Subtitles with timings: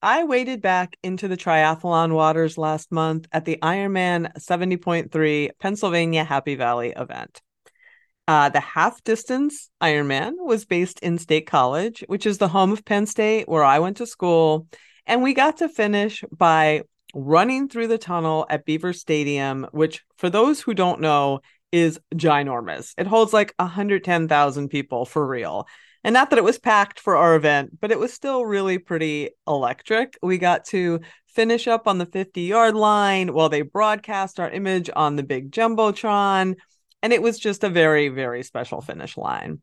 [0.00, 6.54] I waded back into the triathlon waters last month at the Ironman 70.3 Pennsylvania Happy
[6.54, 7.42] Valley event.
[8.28, 12.84] Uh, the half distance Ironman was based in State College, which is the home of
[12.84, 14.68] Penn State, where I went to school.
[15.04, 20.30] And we got to finish by running through the tunnel at Beaver Stadium, which, for
[20.30, 21.40] those who don't know,
[21.72, 22.92] is ginormous.
[22.98, 25.66] It holds like 110,000 people for real.
[26.04, 29.30] And not that it was packed for our event, but it was still really pretty
[29.46, 30.16] electric.
[30.22, 34.90] We got to finish up on the 50 yard line while they broadcast our image
[34.94, 36.56] on the big Jumbotron.
[37.02, 39.60] And it was just a very, very special finish line.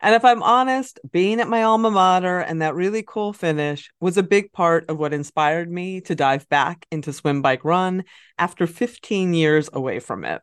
[0.00, 4.16] And if I'm honest, being at my alma mater and that really cool finish was
[4.16, 8.04] a big part of what inspired me to dive back into swim, bike, run
[8.38, 10.40] after 15 years away from it.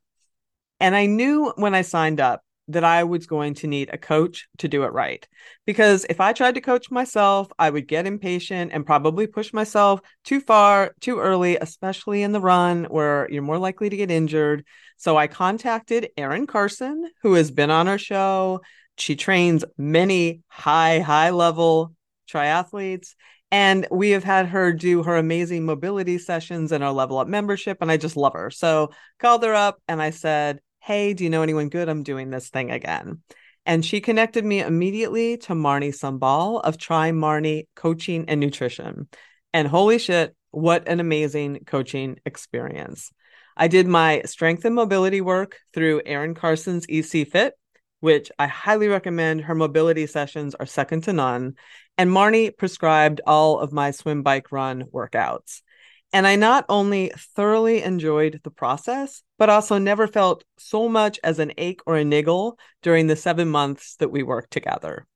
[0.80, 4.48] And I knew when I signed up that I was going to need a coach
[4.58, 5.28] to do it right.
[5.66, 10.00] Because if I tried to coach myself, I would get impatient and probably push myself
[10.24, 14.66] too far, too early, especially in the run where you're more likely to get injured.
[14.98, 18.62] So I contacted Erin Carson, who has been on our show.
[18.98, 21.94] She trains many high, high level
[22.28, 23.14] triathletes.
[23.52, 27.78] And we have had her do her amazing mobility sessions in our level up membership.
[27.80, 28.50] And I just love her.
[28.50, 31.90] So called her up and I said, Hey, do you know anyone good?
[31.90, 33.24] I'm doing this thing again.
[33.66, 39.08] And she connected me immediately to Marni Sumbal of Trimarni Coaching and Nutrition.
[39.52, 43.12] And holy shit, what an amazing coaching experience.
[43.58, 47.56] I did my strength and mobility work through Erin Carson's EC Fit,
[48.02, 49.42] which I highly recommend.
[49.42, 51.56] Her mobility sessions are second to none.
[51.98, 55.64] And Marni prescribed all of my swim, bike, run workouts.
[56.16, 61.40] And I not only thoroughly enjoyed the process, but also never felt so much as
[61.40, 65.08] an ache or a niggle during the seven months that we worked together.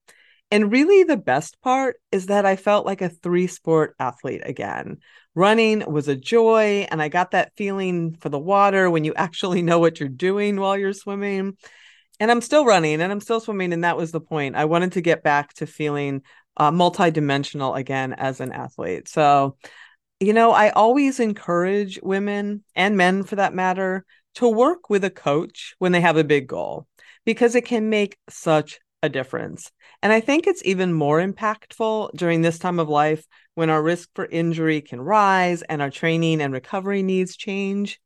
[0.51, 4.97] And really, the best part is that I felt like a three sport athlete again.
[5.35, 9.61] Running was a joy, and I got that feeling for the water when you actually
[9.61, 11.55] know what you're doing while you're swimming.
[12.19, 14.57] And I'm still running and I'm still swimming, and that was the point.
[14.57, 16.23] I wanted to get back to feeling
[16.57, 19.07] uh, multidimensional again as an athlete.
[19.07, 19.55] So
[20.19, 25.09] you know, I always encourage women and men for that matter to work with a
[25.09, 26.87] coach when they have a big goal
[27.25, 29.71] because it can make such a difference.
[30.03, 33.25] And I think it's even more impactful during this time of life
[33.55, 37.99] when our risk for injury can rise and our training and recovery needs change.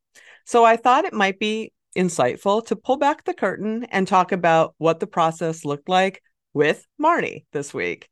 [0.45, 4.75] So I thought it might be insightful to pull back the curtain and talk about
[4.77, 6.21] what the process looked like
[6.53, 8.09] with Marni this week.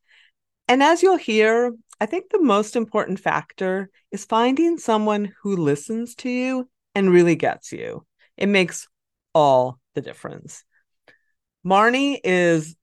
[0.68, 6.16] And as you'll hear, I think the most important factor is finding someone who listens
[6.16, 8.07] to you and really gets you.
[8.35, 8.88] It makes
[9.35, 10.63] all the difference.
[11.63, 12.75] Marni is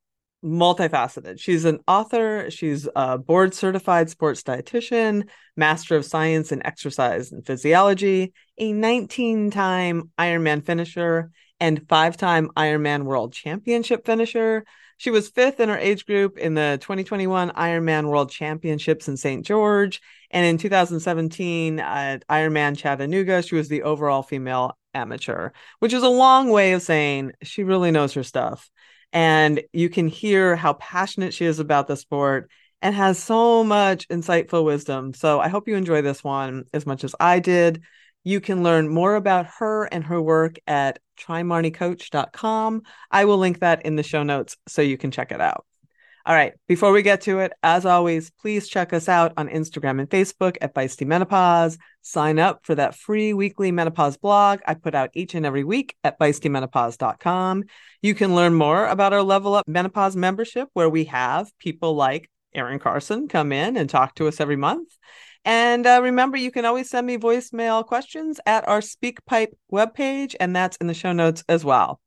[0.44, 1.40] multifaceted.
[1.40, 7.44] She's an author, she's a board certified sports dietitian, master of science in exercise and
[7.44, 14.64] physiology, a 19 time Ironman finisher, and five time Ironman world championship finisher.
[14.98, 19.46] She was fifth in her age group in the 2021 Ironman World Championships in St.
[19.46, 20.00] George.
[20.30, 26.08] And in 2017 at Ironman Chattanooga, she was the overall female amateur, which is a
[26.08, 28.70] long way of saying she really knows her stuff.
[29.12, 32.50] And you can hear how passionate she is about the sport
[32.82, 35.14] and has so much insightful wisdom.
[35.14, 37.82] So I hope you enjoy this one as much as I did.
[38.28, 42.82] You can learn more about her and her work at trimarnicoach.com.
[43.10, 45.64] I will link that in the show notes so you can check it out.
[46.26, 49.98] All right, before we get to it, as always, please check us out on Instagram
[49.98, 51.78] and Facebook at Feisty Menopause.
[52.02, 55.96] Sign up for that free weekly menopause blog I put out each and every week
[56.04, 57.64] at feistymenopause.com.
[58.02, 62.28] You can learn more about our Level Up Menopause membership, where we have people like
[62.54, 64.88] Erin Carson come in and talk to us every month.
[65.48, 70.54] And uh, remember, you can always send me voicemail questions at our SpeakPipe webpage, and
[70.54, 72.02] that's in the show notes as well.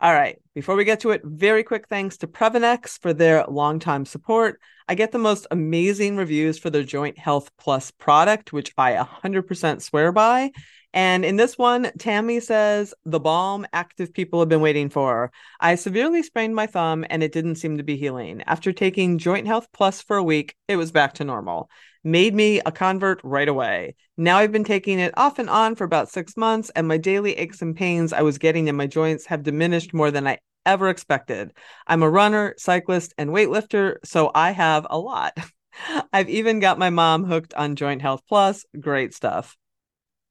[0.00, 4.04] All right, Before we get to it, very quick thanks to Previnex for their longtime
[4.04, 4.60] support.
[4.86, 9.80] I get the most amazing reviews for their Joint Health Plus product, which I 100%
[9.80, 10.50] swear by.
[10.92, 15.32] And in this one, Tammy says, the balm active people have been waiting for.
[15.58, 18.42] I severely sprained my thumb and it didn't seem to be healing.
[18.42, 21.70] After taking Joint Health Plus for a week, it was back to normal.
[22.04, 23.94] Made me a convert right away.
[24.18, 27.34] Now I've been taking it off and on for about six months, and my daily
[27.34, 30.88] aches and pains I was getting in my joints have diminished more than I ever
[30.88, 31.52] expected.
[31.86, 35.36] I'm a runner, cyclist, and weightlifter, so I have a lot.
[36.12, 38.64] I've even got my mom hooked on Joint Health Plus.
[38.78, 39.56] Great stuff.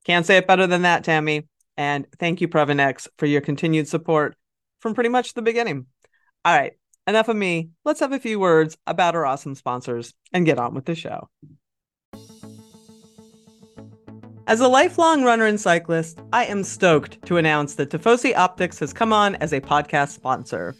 [0.05, 1.47] Can't say it better than that, Tammy.
[1.77, 4.35] And thank you, Previnex, for your continued support
[4.79, 5.85] from pretty much the beginning.
[6.43, 6.73] All right,
[7.07, 7.69] enough of me.
[7.85, 11.29] Let's have a few words about our awesome sponsors and get on with the show.
[14.51, 18.91] As a lifelong runner and cyclist, I am stoked to announce that Tifosi Optics has
[18.91, 20.75] come on as a podcast sponsor.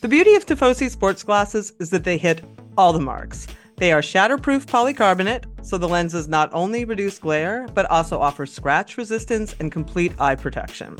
[0.00, 2.44] The beauty of Tifosi sports glasses is that they hit
[2.78, 3.48] all the marks.
[3.78, 8.96] They are shatterproof polycarbonate, so the lenses not only reduce glare, but also offer scratch
[8.96, 10.96] resistance and complete eye protection.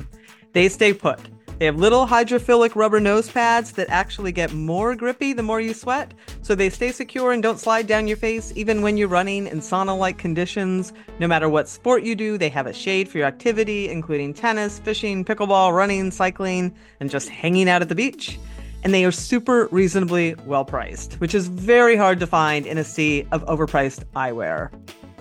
[0.52, 1.20] They stay put.
[1.58, 5.72] They have little hydrophilic rubber nose pads that actually get more grippy the more you
[5.72, 6.12] sweat,
[6.42, 9.60] so they stay secure and don't slide down your face even when you're running in
[9.60, 10.92] sauna like conditions.
[11.18, 14.78] No matter what sport you do, they have a shade for your activity, including tennis,
[14.78, 18.38] fishing, pickleball, running, cycling, and just hanging out at the beach
[18.84, 22.84] and they are super reasonably well priced, which is very hard to find in a
[22.84, 24.70] sea of overpriced eyewear.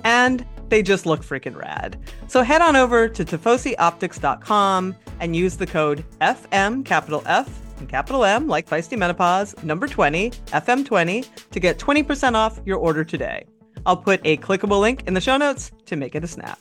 [0.03, 1.97] And they just look freaking rad.
[2.27, 8.23] So head on over to tifosioptics.com and use the code FM, capital F, and capital
[8.23, 13.45] M, like Feisty Menopause, number 20, FM20, to get 20% off your order today.
[13.85, 16.59] I'll put a clickable link in the show notes to make it a snap.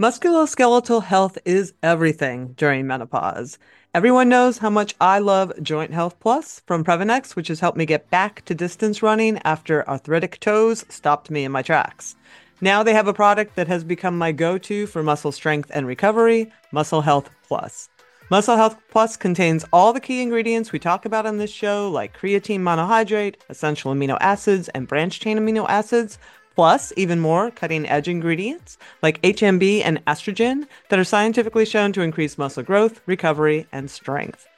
[0.00, 3.58] Musculoskeletal health is everything during menopause.
[3.92, 7.84] Everyone knows how much I love Joint Health Plus from Previnex, which has helped me
[7.84, 12.14] get back to distance running after arthritic toes stopped me in my tracks.
[12.60, 15.86] Now they have a product that has become my go to for muscle strength and
[15.86, 17.88] recovery Muscle Health Plus.
[18.30, 22.18] Muscle Health Plus contains all the key ingredients we talk about on this show, like
[22.18, 26.18] creatine monohydrate, essential amino acids, and branched chain amino acids,
[26.56, 32.02] plus even more cutting edge ingredients like HMB and estrogen that are scientifically shown to
[32.02, 34.48] increase muscle growth, recovery, and strength.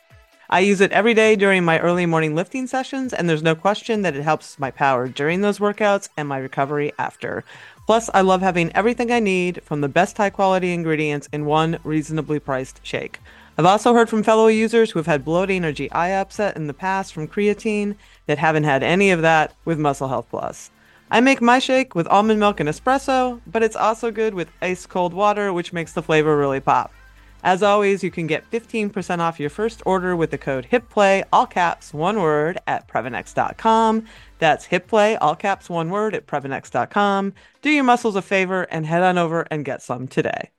[0.52, 4.02] I use it every day during my early morning lifting sessions, and there's no question
[4.02, 7.44] that it helps my power during those workouts and my recovery after.
[7.90, 11.80] Plus, I love having everything I need from the best high quality ingredients in one
[11.82, 13.18] reasonably priced shake.
[13.58, 16.72] I've also heard from fellow users who have had bloating or GI upset in the
[16.72, 17.96] past from creatine
[18.26, 20.70] that haven't had any of that with Muscle Health Plus.
[21.10, 24.86] I make my shake with almond milk and espresso, but it's also good with ice
[24.86, 26.92] cold water, which makes the flavor really pop.
[27.42, 31.46] As always, you can get 15% off your first order with the code HIPPLAY, all
[31.46, 34.06] caps, one word, at Previnex.com.
[34.40, 37.34] That's HIPPLAY, all caps, one word, at Previnex.com.
[37.60, 40.50] Do your muscles a favor and head on over and get some today.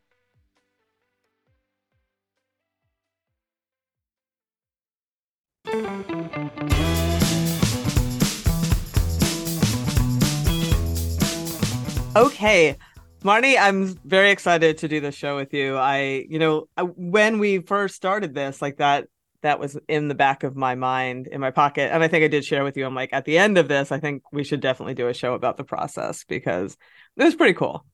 [12.16, 12.78] Okay.
[13.24, 15.78] Marni, I'm very excited to do this show with you.
[15.78, 19.08] I, you know, uh, when we first started this, like that,
[19.42, 21.92] that was in the back of my mind, in my pocket.
[21.92, 22.86] And I think I did share with you.
[22.86, 25.34] I'm like, at the end of this, I think we should definitely do a show
[25.34, 26.78] about the process because
[27.18, 27.86] it was pretty cool.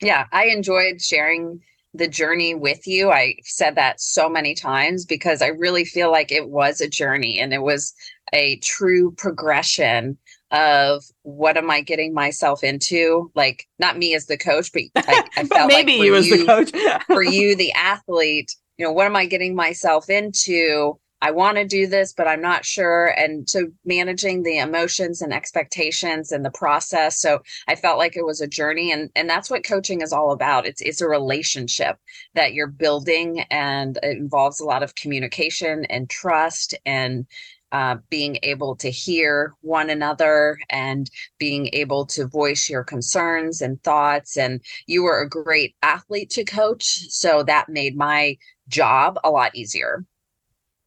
[0.00, 1.60] Yeah, I enjoyed sharing
[1.94, 3.10] the journey with you.
[3.10, 7.38] I said that so many times because I really feel like it was a journey
[7.38, 7.94] and it was
[8.32, 10.18] a true progression
[10.50, 13.30] of what am I getting myself into?
[13.34, 16.46] Like not me as the coach, but I, I felt maybe like you as the
[16.46, 16.70] coach.
[17.06, 20.98] for you, the athlete, you know, what am I getting myself into?
[21.20, 23.06] I want to do this, but I'm not sure.
[23.06, 27.20] And so managing the emotions and expectations and the process.
[27.20, 30.30] So I felt like it was a journey and, and that's what coaching is all
[30.30, 30.64] about.
[30.64, 31.98] It's, it's a relationship
[32.34, 37.26] that you're building and it involves a lot of communication and trust and
[37.72, 43.82] uh, being able to hear one another and being able to voice your concerns and
[43.82, 44.36] thoughts.
[44.36, 47.08] And you were a great athlete to coach.
[47.10, 50.04] So that made my job a lot easier.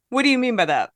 [0.08, 0.90] What do you mean by that?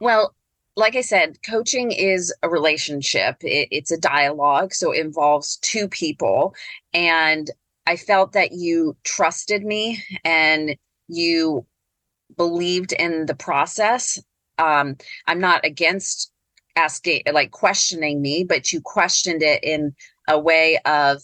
[0.00, 0.34] Well,
[0.76, 4.72] like I said, coaching is a relationship, it, it's a dialogue.
[4.72, 6.54] So it involves two people.
[6.94, 7.50] And
[7.86, 10.76] I felt that you trusted me and
[11.08, 11.66] you
[12.36, 14.20] believed in the process
[14.58, 14.96] um,
[15.26, 16.32] I'm not against
[16.76, 19.94] asking, like questioning me, but you questioned it in
[20.28, 21.22] a way of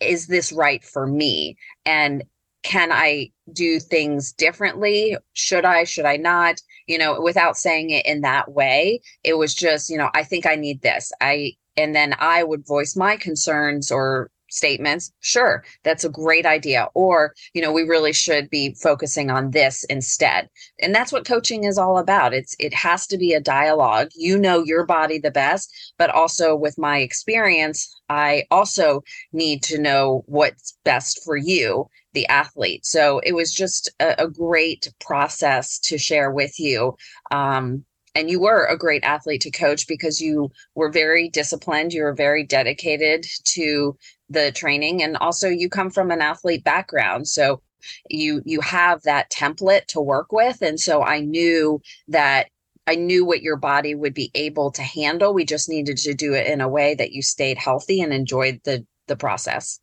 [0.00, 1.56] is this right for me?
[1.86, 2.24] And
[2.62, 5.16] can I do things differently?
[5.34, 6.60] Should I, should I not?
[6.86, 10.46] You know, without saying it in that way, it was just, you know, I think
[10.46, 11.12] I need this.
[11.20, 16.88] I, and then I would voice my concerns or statements sure that's a great idea
[16.94, 20.48] or you know we really should be focusing on this instead.
[20.80, 22.34] And that's what coaching is all about.
[22.34, 24.08] It's it has to be a dialogue.
[24.14, 29.78] You know your body the best but also with my experience i also need to
[29.78, 32.86] know what's best for you the athlete.
[32.86, 36.96] So it was just a, a great process to share with you
[37.30, 37.84] um,
[38.14, 42.14] and you were a great athlete to coach because you were very disciplined you were
[42.14, 43.96] very dedicated to
[44.30, 47.60] the training and also you come from an athlete background so
[48.08, 52.46] you you have that template to work with and so i knew that
[52.86, 55.34] i knew what your body would be able to handle.
[55.34, 58.60] We just needed to do it in a way that you stayed healthy and enjoyed
[58.64, 59.80] the the process.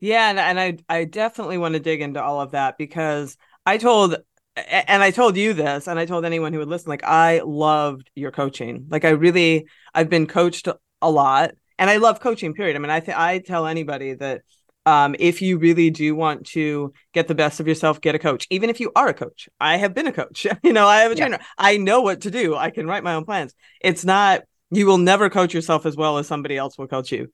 [0.00, 3.78] Yeah and, and i i definitely want to dig into all of that because i
[3.78, 4.16] told
[4.56, 8.10] and I told you this, and I told anyone who would listen, like I loved
[8.14, 8.86] your coaching.
[8.88, 10.68] Like I really, I've been coached
[11.02, 12.54] a lot, and I love coaching.
[12.54, 12.76] Period.
[12.76, 14.42] I mean, I think I tell anybody that
[14.86, 18.46] um, if you really do want to get the best of yourself, get a coach.
[18.50, 20.46] Even if you are a coach, I have been a coach.
[20.62, 21.40] you know, I have a trainer.
[21.58, 22.54] I know what to do.
[22.54, 23.54] I can write my own plans.
[23.80, 24.42] It's not.
[24.70, 27.32] You will never coach yourself as well as somebody else will coach you,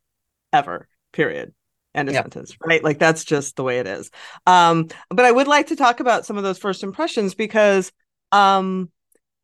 [0.53, 0.89] ever.
[1.13, 1.53] Period.
[1.95, 2.25] End of yep.
[2.25, 2.57] sentence.
[2.65, 2.83] Right.
[2.85, 4.11] Like that's just the way it is.
[4.47, 7.91] Um, but I would like to talk about some of those first impressions because
[8.33, 8.91] um,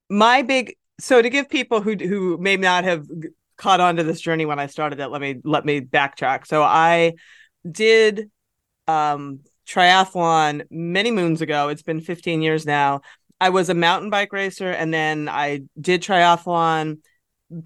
[0.08, 3.06] my big so to give people who who may not have
[3.56, 6.46] caught on to this journey when I started it, let me let me backtrack.
[6.46, 7.14] So I
[7.70, 8.30] did
[8.86, 11.68] um triathlon many moons ago.
[11.68, 13.00] It's been 15 years now.
[13.40, 16.98] I was a mountain bike racer and then I did triathlon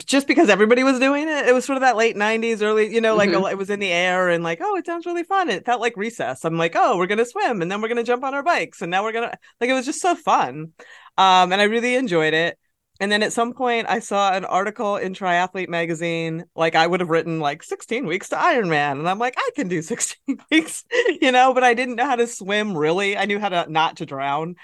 [0.04, 1.48] just because everybody was doing it.
[1.48, 3.46] It was sort of that late 90s, early, you know, like mm-hmm.
[3.46, 5.48] it was in the air and like, oh, it sounds really fun.
[5.48, 6.44] It felt like recess.
[6.44, 8.42] I'm like, oh, we're going to swim and then we're going to jump on our
[8.42, 10.72] bikes and now we're going to, like, it was just so fun.
[11.16, 12.58] Um, and I really enjoyed it.
[13.00, 16.44] And then at some point, I saw an article in Triathlete magazine.
[16.54, 19.68] Like I would have written like 16 weeks to Ironman, and I'm like, I can
[19.68, 20.84] do 16 weeks,
[21.20, 21.54] you know.
[21.54, 22.76] But I didn't know how to swim.
[22.76, 24.56] Really, I knew how to not to drown,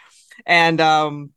[0.44, 1.30] and um,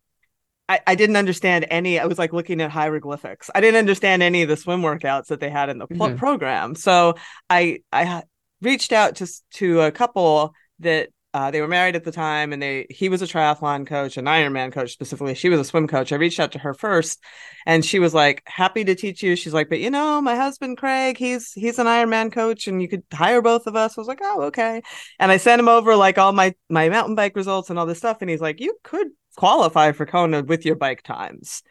[0.70, 2.00] I, I didn't understand any.
[2.00, 3.50] I was like looking at hieroglyphics.
[3.54, 6.16] I didn't understand any of the swim workouts that they had in the mm-hmm.
[6.16, 6.76] program.
[6.76, 7.16] So
[7.50, 8.24] I I
[8.62, 12.62] reached out to to a couple that uh, they were married at the time, and
[12.62, 15.36] they he was a triathlon coach, an Ironman coach specifically.
[15.36, 16.12] She was a swim coach.
[16.12, 17.24] I reached out to her first,
[17.68, 19.36] and she was like happy to teach you.
[19.36, 22.88] She's like, but you know, my husband Craig, he's he's an Ironman coach, and you
[22.88, 23.98] could hire both of us.
[23.98, 24.82] I was like, oh okay.
[25.20, 28.00] And I sent him over like all my my mountain bike results and all this
[28.00, 31.62] stuff, and he's like, you could qualify for Kona with your bike times.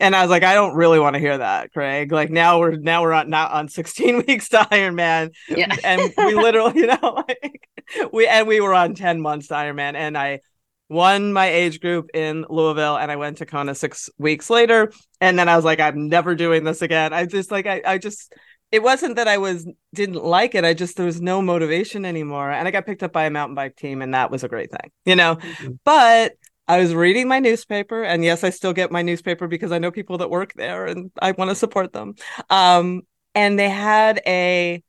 [0.00, 2.10] And I was like, I don't really want to hear that, Craig.
[2.10, 5.30] Like now we're now we're on not on 16 weeks to Ironman.
[5.48, 5.74] Yeah.
[5.84, 7.68] and we literally, you know, like
[8.12, 9.94] we and we were on 10 months to Ironman.
[9.94, 10.40] And I
[10.88, 14.92] won my age group in Louisville and I went to Kona six weeks later.
[15.20, 17.12] And then I was like, I'm never doing this again.
[17.12, 18.32] I just like I, I just
[18.70, 20.64] it wasn't that I was didn't like it.
[20.64, 22.50] I just there was no motivation anymore.
[22.50, 24.70] And I got picked up by a mountain bike team and that was a great
[24.70, 25.36] thing, you know.
[25.36, 25.72] Mm-hmm.
[25.84, 26.34] But
[26.66, 29.90] I was reading my newspaper, and yes, I still get my newspaper because I know
[29.90, 32.14] people that work there and I want to support them.
[32.48, 33.02] Um,
[33.34, 34.82] and they had a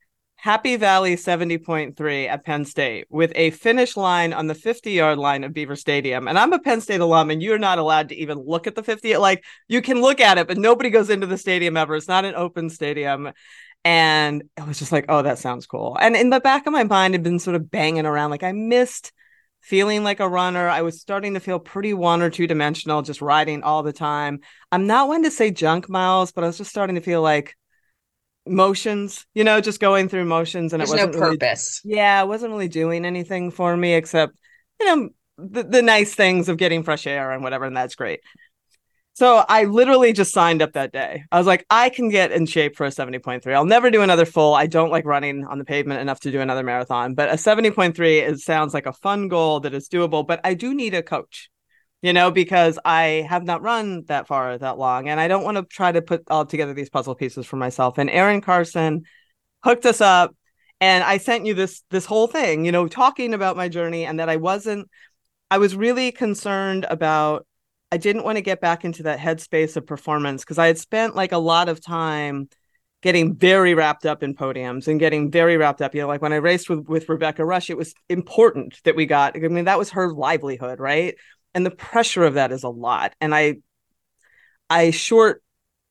[0.45, 5.43] Happy Valley 70.3 at Penn State with a finish line on the 50 yard line
[5.43, 6.27] of Beaver Stadium.
[6.27, 8.83] And I'm a Penn State alum, and you're not allowed to even look at the
[8.83, 9.17] 50.
[9.17, 11.95] Like you can look at it, but nobody goes into the stadium ever.
[11.95, 13.31] It's not an open stadium.
[13.83, 15.97] And it was just like, oh, that sounds cool.
[15.99, 18.51] And in the back of my mind, I'd been sort of banging around, like I
[18.51, 19.13] missed
[19.61, 20.69] feeling like a runner.
[20.69, 24.41] I was starting to feel pretty one or two dimensional, just riding all the time.
[24.71, 27.55] I'm not one to say junk miles, but I was just starting to feel like
[28.47, 30.73] motions, you know, just going through motions.
[30.73, 31.81] And There's it wasn't no purpose.
[31.83, 34.33] Really, yeah, it wasn't really doing anything for me except,
[34.79, 37.65] you know, the, the nice things of getting fresh air and whatever.
[37.65, 38.21] And that's great.
[39.13, 41.23] So I literally just signed up that day.
[41.31, 43.53] I was like, I can get in shape for a 70.3.
[43.53, 44.53] I'll never do another full.
[44.53, 48.27] I don't like running on the pavement enough to do another marathon, but a 70.3
[48.27, 51.49] is sounds like a fun goal that is doable, but I do need a coach.
[52.01, 55.57] You know, because I have not run that far that long and I don't want
[55.57, 57.97] to try to put all together these puzzle pieces for myself.
[57.97, 59.05] And Erin Carson
[59.63, 60.35] hooked us up
[60.79, 64.19] and I sent you this this whole thing, you know, talking about my journey and
[64.19, 64.87] that I wasn't
[65.49, 67.47] I was really concerned about
[67.91, 71.15] I didn't want to get back into that headspace of performance because I had spent
[71.15, 72.49] like a lot of time
[73.01, 75.93] getting very wrapped up in podiums and getting very wrapped up.
[75.93, 79.05] You know, like when I raced with, with Rebecca Rusch, it was important that we
[79.05, 81.15] got, I mean, that was her livelihood, right?
[81.55, 83.15] And the pressure of that is a lot.
[83.19, 83.55] And I,
[84.69, 85.41] I short,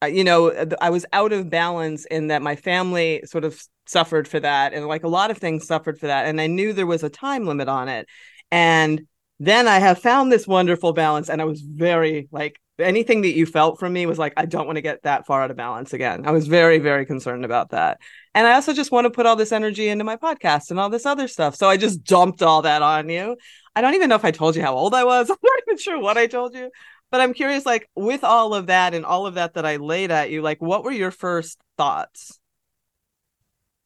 [0.02, 4.26] uh, you know, I was out of balance in that my family sort of suffered
[4.26, 6.87] for that and like a lot of things suffered for that and i knew there
[6.87, 8.06] was a time limit on it.
[8.50, 9.06] And
[9.40, 13.47] then i have found this wonderful balance and i was very like anything that you
[13.47, 15.92] felt from me was like i don't want to get that far out of balance
[15.92, 16.26] again.
[16.26, 18.00] I was very very concerned about that
[18.35, 20.91] and i also just want to put all this energy into my podcast and all
[20.91, 21.55] this other stuff.
[21.57, 23.37] So i just dumped all that on you.
[23.76, 25.31] I don't even know if i told you how old i was.
[25.31, 26.71] I'm not even sure what i told you.
[27.11, 30.11] But i'm curious like with all of that and all of that that i laid
[30.11, 32.38] at you like what were your first thoughts?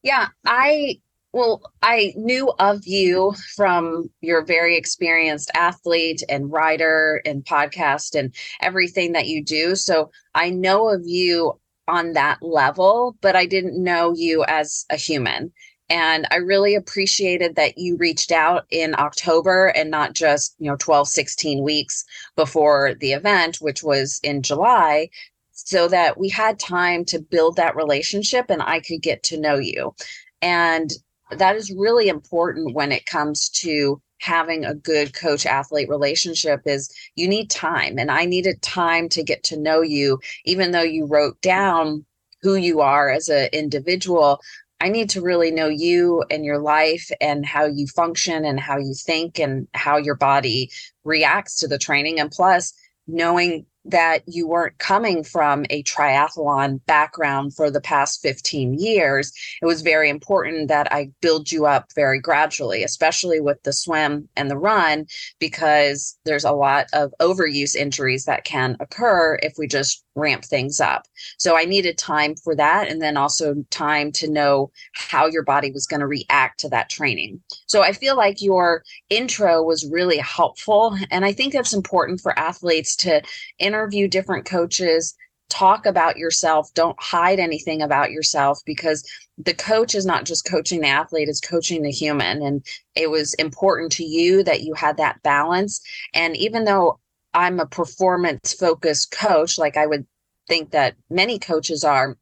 [0.02, 1.00] Yeah, I
[1.32, 8.34] well, I knew of you from your very experienced athlete and writer and podcast and
[8.60, 9.76] everything that you do.
[9.76, 14.96] So I know of you on that level, but I didn't know you as a
[14.96, 15.52] human.
[15.90, 20.76] And I really appreciated that you reached out in October and not just, you know,
[20.76, 22.04] 12, 16 weeks
[22.36, 25.08] before the event, which was in July,
[25.52, 29.56] so that we had time to build that relationship and I could get to know
[29.56, 29.94] you.
[30.42, 30.90] And
[31.30, 36.92] that is really important when it comes to having a good coach athlete relationship is
[37.14, 40.20] you need time and I needed time to get to know you.
[40.44, 42.04] Even though you wrote down
[42.42, 44.40] who you are as an individual
[44.80, 48.78] I need to really know you and your life and how you function and how
[48.78, 50.70] you think and how your body
[51.04, 52.20] reacts to the training.
[52.20, 52.72] And plus
[53.06, 59.32] knowing that you weren't coming from a triathlon background for the past 15 years,
[59.62, 64.28] it was very important that I build you up very gradually, especially with the swim
[64.36, 65.06] and the run,
[65.38, 70.80] because there's a lot of overuse injuries that can occur if we just ramp things
[70.80, 71.06] up.
[71.38, 75.70] So I needed time for that and then also time to know how your body
[75.70, 77.40] was going to react to that training.
[77.66, 82.38] So I feel like your intro was really helpful and I think that's important for
[82.38, 83.22] athletes to
[83.68, 85.14] interview different coaches
[85.48, 89.08] talk about yourself don't hide anything about yourself because
[89.38, 92.42] the coach is not just coaching the athlete it's coaching the human.
[92.42, 95.80] And it was important to you that you had that balance.
[96.12, 96.98] And even though
[97.34, 100.06] I'm a performance focused coach, like I would
[100.48, 102.16] think that many coaches are,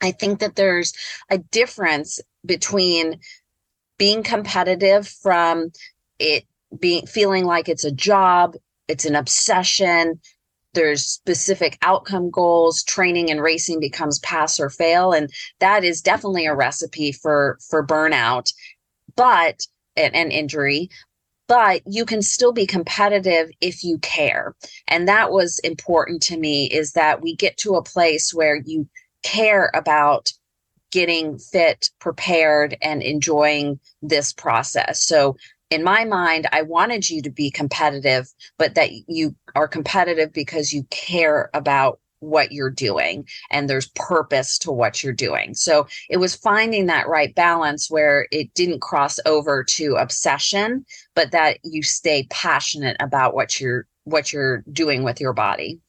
[0.00, 0.92] I think that there's
[1.30, 3.20] a difference between
[3.98, 5.72] being competitive from
[6.18, 6.44] it
[6.78, 8.54] being feeling like it's a job,
[8.86, 10.20] it's an obsession,
[10.74, 16.46] there's specific outcome goals training and racing becomes pass or fail and that is definitely
[16.46, 18.52] a recipe for for burnout
[19.16, 20.88] but and, and injury
[21.50, 24.54] but you can still be competitive if you care.
[24.86, 28.88] And that was important to me is that we get to a place where you
[29.24, 30.32] care about
[30.92, 35.02] getting fit, prepared, and enjoying this process.
[35.02, 35.36] So,
[35.70, 38.28] in my mind, I wanted you to be competitive,
[38.58, 44.58] but that you are competitive because you care about what you're doing and there's purpose
[44.58, 45.54] to what you're doing.
[45.54, 51.30] So it was finding that right balance where it didn't cross over to obsession, but
[51.32, 55.80] that you stay passionate about what you're what you're doing with your body.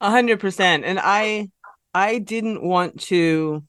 [0.00, 0.84] A hundred percent.
[0.84, 1.50] And I
[1.94, 3.64] I didn't want to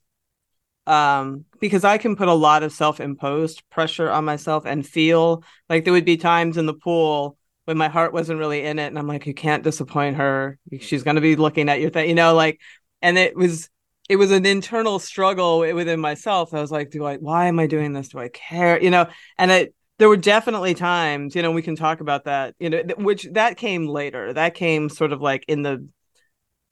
[0.86, 5.84] um because I can put a lot of self-imposed pressure on myself and feel like
[5.84, 8.98] there would be times in the pool when my heart wasn't really in it and
[8.98, 10.58] i'm like you can't disappoint her.
[10.80, 12.60] She's going to be looking at your thing you know like
[13.00, 13.70] and it was
[14.08, 17.68] it was an internal struggle within myself i was like do i why am i
[17.68, 18.08] doing this?
[18.08, 18.82] Do i care?
[18.82, 19.06] you know
[19.38, 22.82] and it there were definitely times you know we can talk about that you know
[22.96, 24.32] which that came later.
[24.32, 25.86] That came sort of like in the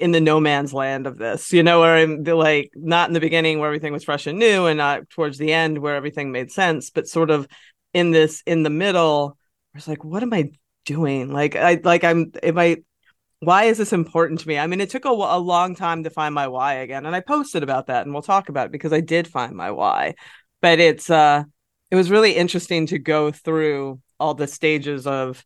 [0.00, 3.20] in the no man's land of this you know where i'm like not in the
[3.20, 6.50] beginning where everything was fresh and new and not towards the end where everything made
[6.50, 7.46] sense but sort of
[7.92, 9.36] in this in the middle
[9.74, 10.50] I was like, what am I
[10.84, 11.32] doing?
[11.32, 12.78] Like I like I'm if I
[13.40, 14.58] why is this important to me?
[14.58, 17.20] I mean, it took a, a long time to find my why again, and I
[17.20, 20.14] posted about that, and we'll talk about it because I did find my why.
[20.60, 21.44] But it's uh,
[21.90, 25.44] it was really interesting to go through all the stages of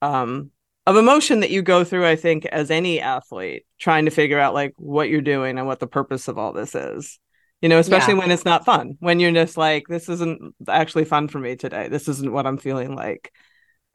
[0.00, 0.50] um
[0.86, 2.06] of emotion that you go through.
[2.06, 5.80] I think as any athlete trying to figure out like what you're doing and what
[5.80, 7.18] the purpose of all this is.
[7.60, 8.20] You know, especially yeah.
[8.20, 8.96] when it's not fun.
[8.98, 11.86] When you're just like, this isn't actually fun for me today.
[11.88, 13.32] This isn't what I'm feeling like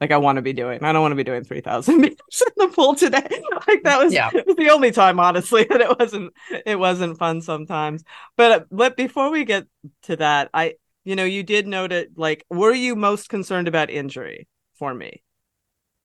[0.00, 0.82] like I want to be doing.
[0.84, 3.18] I don't want to be doing 3000 meters in the pool today.
[3.68, 4.30] like that was, yeah.
[4.32, 6.32] was the only time honestly that it wasn't
[6.64, 8.04] it wasn't fun sometimes.
[8.36, 9.66] But uh, but before we get
[10.02, 10.74] to that, I
[11.04, 14.46] you know, you did note it like were you most concerned about injury
[14.78, 15.22] for me?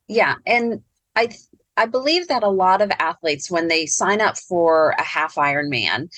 [0.08, 0.82] Yeah, and
[1.16, 1.30] I
[1.76, 6.10] I believe that a lot of athletes when they sign up for a half Ironman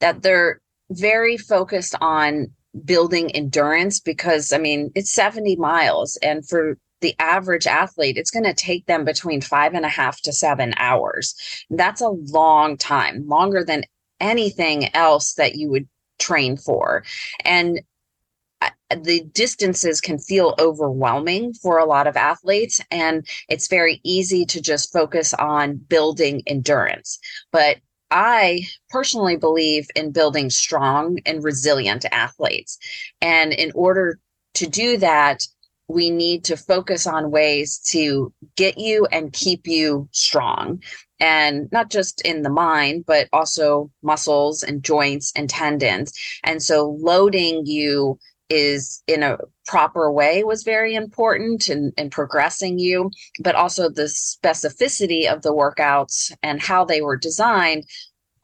[0.00, 2.48] that they're very focused on
[2.84, 8.46] building endurance because I mean it's 70 miles and for the average athlete, it's going
[8.46, 11.34] to take them between five and a half to seven hours.
[11.68, 13.84] That's a long time, longer than
[14.20, 15.86] anything else that you would
[16.18, 17.04] train for.
[17.44, 17.80] And
[19.02, 24.60] the distances can feel overwhelming for a lot of athletes and it's very easy to
[24.60, 27.18] just focus on building endurance
[27.50, 27.78] but
[28.10, 32.78] I personally believe in building strong and resilient athletes.
[33.20, 34.20] And in order
[34.54, 35.44] to do that,
[35.88, 40.82] we need to focus on ways to get you and keep you strong.
[41.20, 46.12] And not just in the mind, but also muscles and joints and tendons.
[46.44, 48.18] And so loading you
[48.50, 54.02] is in a proper way was very important in, in progressing you, but also the
[54.02, 57.84] specificity of the workouts and how they were designed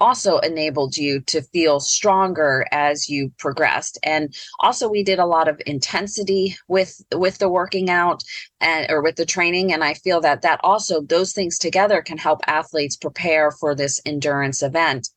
[0.01, 3.99] also enabled you to feel stronger as you progressed.
[4.03, 8.23] And also we did a lot of intensity with with the working out
[8.61, 9.73] and or with the training.
[9.73, 14.01] And i feel that that also those things together can help athletes prepare for this
[14.07, 15.09] endurance event.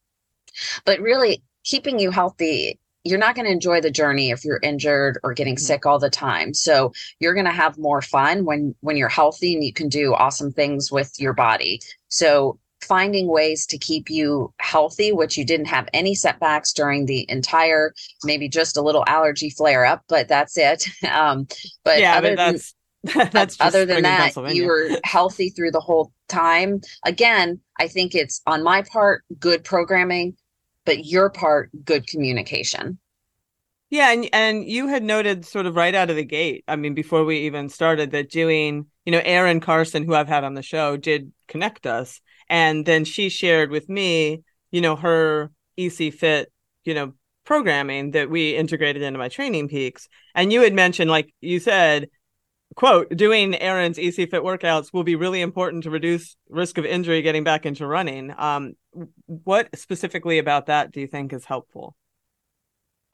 [0.85, 5.19] But really keeping you healthy you're not going to enjoy the journey if you're injured
[5.23, 5.63] or getting mm-hmm.
[5.63, 6.53] sick all the time.
[6.53, 10.13] So you're going to have more fun when when you're healthy and you can do
[10.13, 11.81] awesome things with your body.
[12.07, 17.25] So finding ways to keep you healthy which you didn't have any setbacks during the
[17.29, 17.93] entire
[18.25, 20.83] maybe just a little allergy flare up but that's it.
[21.09, 21.47] Um
[21.85, 25.79] but yeah other but that's than, that's other than that you were healthy through the
[25.79, 26.81] whole time.
[27.05, 30.35] Again i think it's on my part good programming
[30.85, 32.99] but your part good communication.
[33.89, 36.95] Yeah and and you had noted sort of right out of the gate i mean
[36.95, 40.63] before we even started that doing you know erin carson who i've had on the
[40.63, 42.19] show did connect us.
[42.49, 46.51] And then she shared with me you know her ec fit
[46.85, 47.13] you know
[47.45, 50.07] programming that we integrated into my training peaks.
[50.33, 52.09] And you had mentioned like you said
[52.75, 57.21] quote doing erin's ec fit workouts will be really important to reduce risk of injury
[57.21, 58.73] getting back into running um,
[59.25, 61.95] what specifically about that do you think is helpful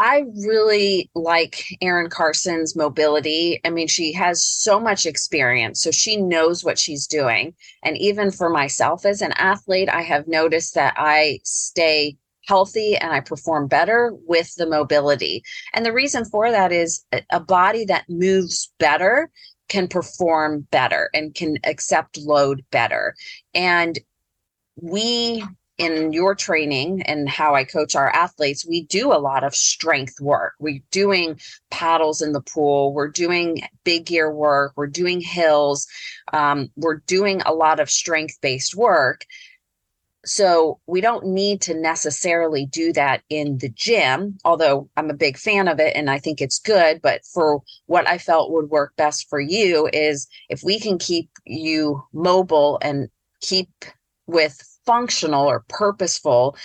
[0.02, 3.60] I really like Erin Carson's mobility.
[3.66, 7.54] I mean, she has so much experience, so she knows what she's doing.
[7.84, 12.16] And even for myself as an athlete, I have noticed that I stay
[12.48, 15.44] healthy and I perform better with the mobility.
[15.74, 19.30] And the reason for that is a body that moves better
[19.70, 23.16] can perform better and can accept load better.
[23.54, 23.98] And
[24.76, 25.44] we
[25.80, 30.20] in your training and how I coach our athletes, we do a lot of strength
[30.20, 30.54] work.
[30.60, 31.40] We're doing
[31.72, 35.88] paddles in the pool, we're doing big gear work, we're doing hills,
[36.34, 39.26] um, we're doing a lot of strength based work.
[40.26, 45.38] So we don't need to necessarily do that in the gym, although I'm a big
[45.38, 47.02] fan of it and I think it's good.
[47.02, 51.30] But for what I felt would work best for you is if we can keep
[51.46, 53.08] you mobile and
[53.42, 53.70] keep
[54.28, 56.58] with functional or purposeful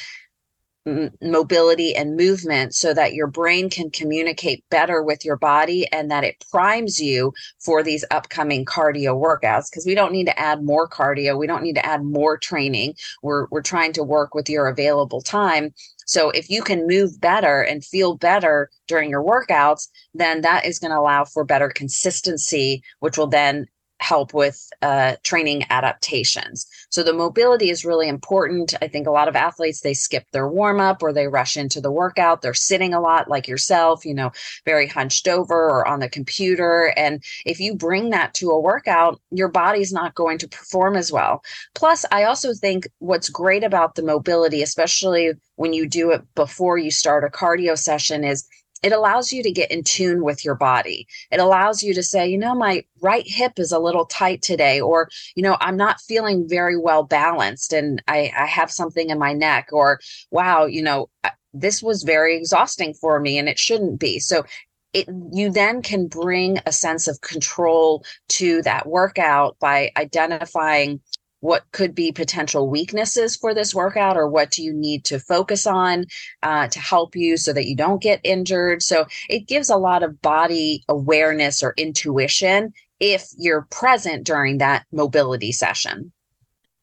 [0.86, 6.10] m- mobility and movement so that your brain can communicate better with your body and
[6.10, 9.70] that it primes you for these upcoming cardio workouts.
[9.70, 11.38] Because we don't need to add more cardio.
[11.38, 12.94] We don't need to add more training.
[13.22, 15.72] We're we're trying to work with your available time.
[16.06, 20.78] So if you can move better and feel better during your workouts then that is
[20.78, 23.66] going to allow for better consistency which will then
[24.04, 26.66] help with uh, training adaptations.
[26.90, 28.74] So the mobility is really important.
[28.82, 31.80] I think a lot of athletes they skip their warm up or they rush into
[31.80, 32.42] the workout.
[32.42, 34.30] They're sitting a lot, like yourself, you know,
[34.66, 36.92] very hunched over or on the computer.
[36.98, 41.10] And if you bring that to a workout, your body's not going to perform as
[41.10, 41.42] well.
[41.74, 46.76] Plus, I also think what's great about the mobility, especially when you do it before
[46.76, 48.46] you start a cardio session, is
[48.84, 51.08] it allows you to get in tune with your body.
[51.30, 54.78] It allows you to say, you know, my right hip is a little tight today,
[54.78, 59.18] or, you know, I'm not feeling very well balanced and I, I have something in
[59.18, 61.08] my neck, or, wow, you know,
[61.54, 64.18] this was very exhausting for me and it shouldn't be.
[64.18, 64.44] So
[64.92, 71.00] it, you then can bring a sense of control to that workout by identifying
[71.44, 75.66] what could be potential weaknesses for this workout or what do you need to focus
[75.66, 76.06] on
[76.42, 80.02] uh, to help you so that you don't get injured so it gives a lot
[80.02, 86.10] of body awareness or intuition if you're present during that mobility session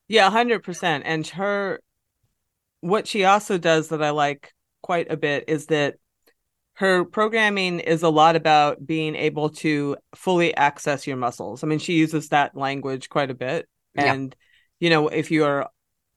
[0.08, 1.80] yeah 100% and her
[2.82, 5.96] what she also does that i like quite a bit is that
[6.74, 11.64] her programming is a lot about being able to fully access your muscles.
[11.64, 13.68] I mean, she uses that language quite a bit.
[13.96, 14.36] And
[14.82, 15.70] you know, if you're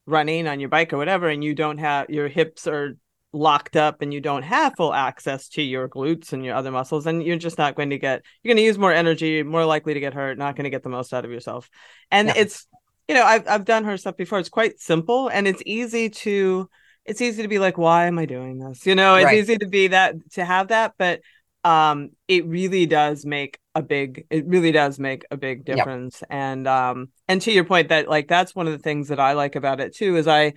[0.05, 2.97] running on your bike or whatever and you don't have your hips are
[3.31, 7.03] locked up and you don't have full access to your glutes and your other muscles
[7.03, 9.93] then you're just not going to get you're going to use more energy more likely
[9.93, 11.69] to get hurt not going to get the most out of yourself
[12.11, 12.33] and yeah.
[12.37, 12.65] it's
[13.09, 16.69] you know I've, I've done her stuff before it's quite simple and it's easy to
[17.05, 18.85] it's easy to be like, why am I doing this?
[18.85, 19.37] You know, it's right.
[19.37, 21.21] easy to be that to have that, but
[21.65, 26.21] um it really does make a big it really does make a big difference.
[26.21, 26.27] Yep.
[26.29, 29.33] and um and to your point that like that's one of the things that i
[29.33, 30.53] like about it too is i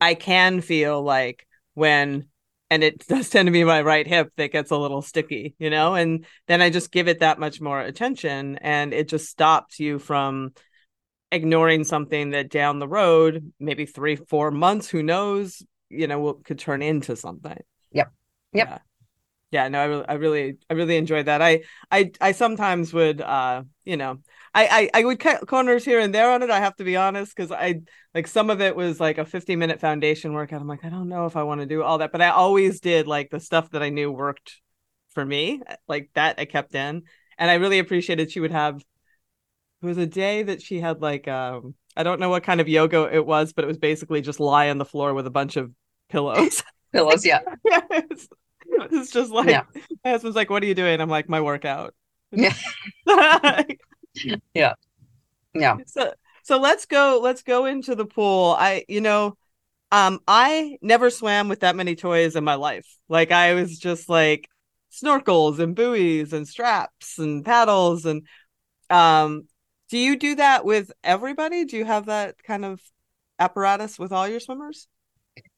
[0.00, 2.26] i can feel like when
[2.68, 5.70] and it does tend to be my right hip that gets a little sticky you
[5.70, 9.78] know and then i just give it that much more attention and it just stops
[9.78, 10.52] you from
[11.32, 16.34] ignoring something that down the road maybe three four months who knows you know will,
[16.34, 17.58] could turn into something.
[17.92, 18.12] Yep.
[18.52, 18.68] Yep.
[18.68, 18.78] Yeah
[19.50, 21.42] yeah no i really i really i really enjoyed that.
[21.42, 24.18] I i i sometimes would uh you know
[24.54, 26.96] i i, I would cut corners here and there on it i have to be
[26.96, 27.80] honest because i
[28.14, 30.60] like some of it was like a 50 minute foundation workout.
[30.60, 32.80] I'm like i don't know if i want to do all that but i always
[32.80, 34.60] did like the stuff that i knew worked
[35.10, 37.02] for me like that i kept in
[37.36, 38.82] and i really appreciated she would have
[39.82, 42.68] it was a day that she had like um i don't know what kind of
[42.68, 45.56] yoga it was but it was basically just lie on the floor with a bunch
[45.56, 45.72] of
[46.08, 46.62] pillows.
[46.92, 47.38] Pillows yeah
[48.92, 49.62] it's just like yeah.
[50.04, 51.94] my husband's like, "What are you doing?" I'm like, "My workout."
[52.32, 52.54] Yeah.
[54.54, 54.74] yeah.
[55.54, 55.76] Yeah.
[55.86, 57.20] So so let's go.
[57.22, 58.56] Let's go into the pool.
[58.58, 59.36] I you know,
[59.90, 62.86] um, I never swam with that many toys in my life.
[63.08, 64.48] Like I was just like
[64.92, 68.26] snorkels and buoys and straps and paddles and
[68.88, 69.44] um.
[69.88, 71.64] Do you do that with everybody?
[71.64, 72.80] Do you have that kind of
[73.40, 74.86] apparatus with all your swimmers?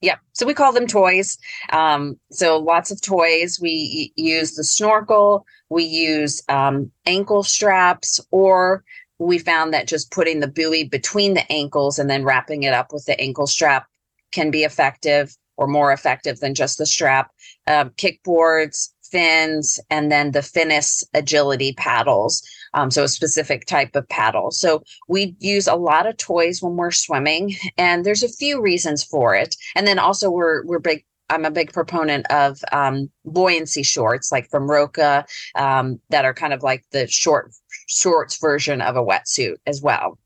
[0.01, 1.37] Yeah, so we call them toys.
[1.71, 3.59] Um, so lots of toys.
[3.61, 8.83] We use the snorkel, we use um, ankle straps, or
[9.19, 12.91] we found that just putting the buoy between the ankles and then wrapping it up
[12.91, 13.87] with the ankle strap
[14.31, 17.31] can be effective or more effective than just the strap.
[17.67, 22.41] Um, kickboards, fins, and then the Finis agility paddles.
[22.73, 24.51] Um, so a specific type of paddle.
[24.51, 29.03] So we use a lot of toys when we're swimming, and there's a few reasons
[29.03, 29.55] for it.
[29.75, 31.05] And then also we're we're big.
[31.29, 36.53] I'm a big proponent of um, buoyancy shorts, like from Roka, um, that are kind
[36.53, 37.51] of like the short
[37.87, 40.19] shorts version of a wetsuit as well.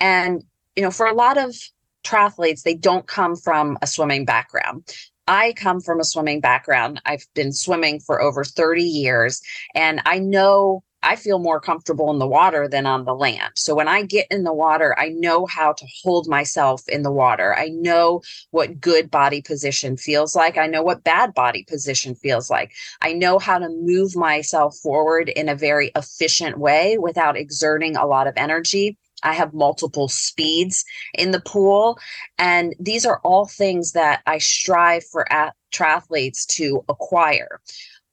[0.00, 0.44] And
[0.76, 1.56] you know, for a lot of
[2.04, 4.86] triathletes, they don't come from a swimming background.
[5.26, 7.00] I come from a swimming background.
[7.06, 9.40] I've been swimming for over 30 years,
[9.74, 13.52] and I know I feel more comfortable in the water than on the land.
[13.56, 17.12] So when I get in the water, I know how to hold myself in the
[17.12, 17.54] water.
[17.56, 20.58] I know what good body position feels like.
[20.58, 22.72] I know what bad body position feels like.
[23.02, 28.06] I know how to move myself forward in a very efficient way without exerting a
[28.06, 28.96] lot of energy.
[29.22, 31.98] I have multiple speeds in the pool.
[32.38, 37.60] And these are all things that I strive for at- triathletes to acquire.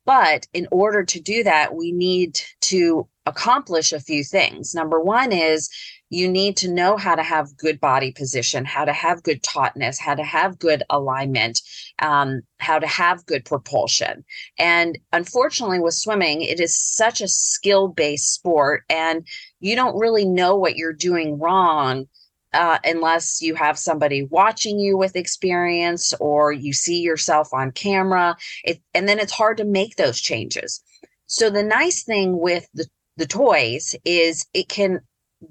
[0.06, 4.74] But in order to do that, we need to accomplish a few things.
[4.74, 5.70] Number one is
[6.10, 10.00] you need to know how to have good body position, how to have good tautness,
[10.00, 11.62] how to have good alignment,
[12.00, 14.26] um, how to have good propulsion.
[14.60, 19.26] And unfortunately, with swimming, it is such a skill based sport, and
[19.60, 22.08] you don't really know what you're doing wrong
[22.54, 28.36] uh, unless you have somebody watching you with experience or you see yourself on camera.
[28.64, 30.82] It, and then it's hard to make those changes.
[31.28, 32.88] So the nice thing with the,
[33.18, 35.00] the toys is it can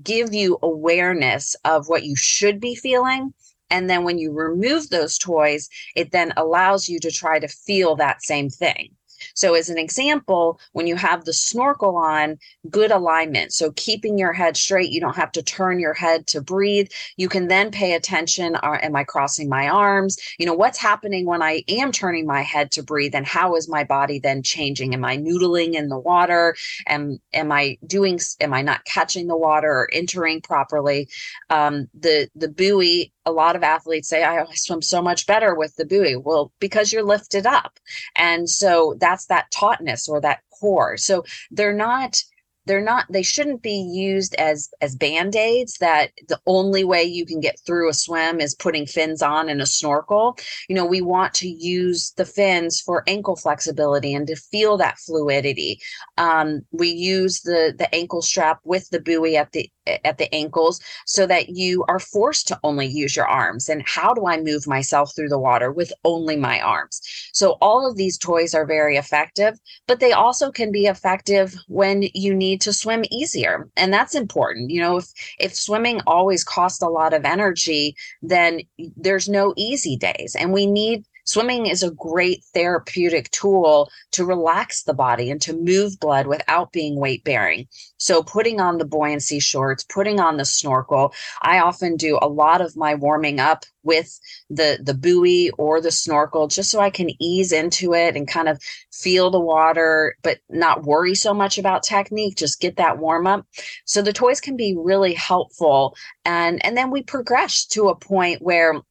[0.02, 3.32] give you awareness of what you should be feeling.
[3.70, 7.96] And then when you remove those toys, it then allows you to try to feel
[7.96, 8.96] that same thing.
[9.40, 12.37] So, as an example, when you have the snorkel on,
[12.68, 13.55] good alignment.
[13.55, 16.88] So, keeping your head straight, you don't have to turn your head to breathe.
[17.16, 20.18] You can then pay attention are, am I crossing my arms?
[20.38, 23.14] You know, what's happening when I am turning my head to breathe?
[23.14, 24.92] And how is my body then changing?
[24.92, 26.55] Am I noodling in the water?
[26.87, 31.09] Am, am I doing, am I not catching the water or entering properly?
[31.48, 35.76] Um, the, the buoy a lot of athletes say, I swim so much better with
[35.76, 36.16] the buoy.
[36.16, 37.78] Well, because you're lifted up.
[38.16, 40.96] And so that's that tautness or that core.
[40.96, 42.22] So they're not
[42.66, 47.40] they're not they shouldn't be used as as band-aids that the only way you can
[47.40, 50.37] get through a swim is putting fins on and a snorkel
[50.68, 54.98] you know we want to use the fins for ankle flexibility and to feel that
[54.98, 55.80] fluidity
[56.18, 59.70] um, we use the the ankle strap with the buoy at the
[60.05, 63.68] at the ankles so that you are forced to only use your arms.
[63.68, 67.00] And how do i move myself through the water with only my arms?
[67.33, 72.05] So all of these toys are very effective but they also can be effective when
[72.14, 73.68] you need to swim easier.
[73.76, 74.70] And that's important.
[74.70, 75.07] You know if
[75.38, 78.61] if swimming always costs a lot of energy then
[78.96, 80.37] there's no easy days.
[80.38, 85.53] And we need swimming is a great therapeutic tool to relax the body and to
[85.53, 87.69] move blood without being weight bearing.
[87.99, 92.61] So, putting on the buoyancy shorts, putting on the snorkel, I often do a lot
[92.61, 94.19] of my warming up with
[94.51, 98.49] the the buoy or the snorkel just so I can ease into it and kind
[98.49, 98.61] of
[98.93, 103.47] feel the water but not worry so much about technique just get that warm up
[103.87, 108.43] so the toys can be really helpful and and then we progress to a point
[108.43, 108.83] where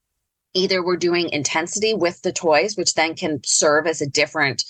[0.54, 4.64] either we're doing intensity with the toys which then can serve as a different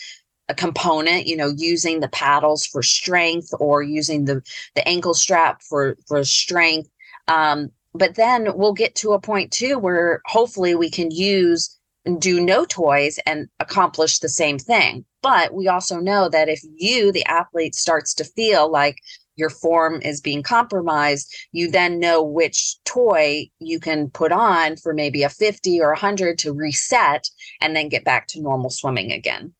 [0.50, 4.42] a component you know using the paddles for strength or using the
[4.76, 6.89] the ankle strap for for strength.
[7.28, 12.22] Um, but then we'll get to a point too where hopefully we can use and
[12.22, 15.06] do no toys and accomplish the same thing.
[15.22, 18.98] But we also know that if you the athlete starts to feel like
[19.39, 24.93] your form is being compromised you then know which toy you can put on for
[24.93, 27.30] maybe a 50 or 100 to reset
[27.62, 29.54] and then get back to normal swimming again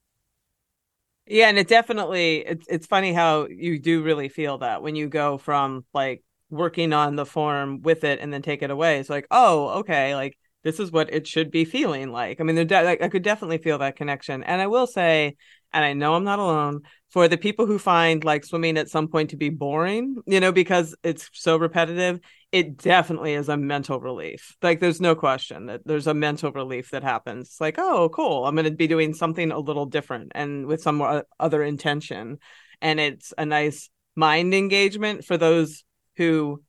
[1.26, 5.08] yeah and it definitely it's, it's funny how you do really feel that when you
[5.08, 9.00] go from like working on the form with it and then take it away.
[9.00, 12.42] It's like, oh, okay, like this is what it should be feeling like.
[12.42, 14.44] I mean, de- I could definitely feel that connection.
[14.44, 15.38] And I will say,
[15.74, 19.08] and I know I'm not alone, for the people who find like swimming at some
[19.08, 22.20] point to be boring, you know, because it's so repetitive,
[22.52, 24.56] it definitely is a mental relief.
[24.62, 27.48] Like there's no question that there's a mental relief that happens.
[27.48, 28.46] It's like, oh, cool.
[28.46, 32.38] I'm going to be doing something a little different and with some other intention.
[32.82, 35.84] And it's a nice mind engagement for those
[36.18, 36.62] who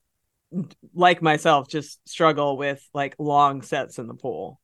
[0.94, 4.60] like myself just struggle with like long sets in the pool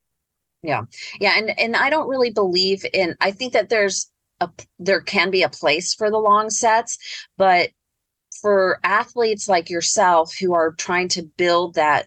[0.62, 0.82] yeah
[1.20, 5.30] yeah and and i don't really believe in i think that there's a there can
[5.30, 6.98] be a place for the long sets
[7.36, 7.70] but
[8.40, 12.06] for athletes like yourself who are trying to build that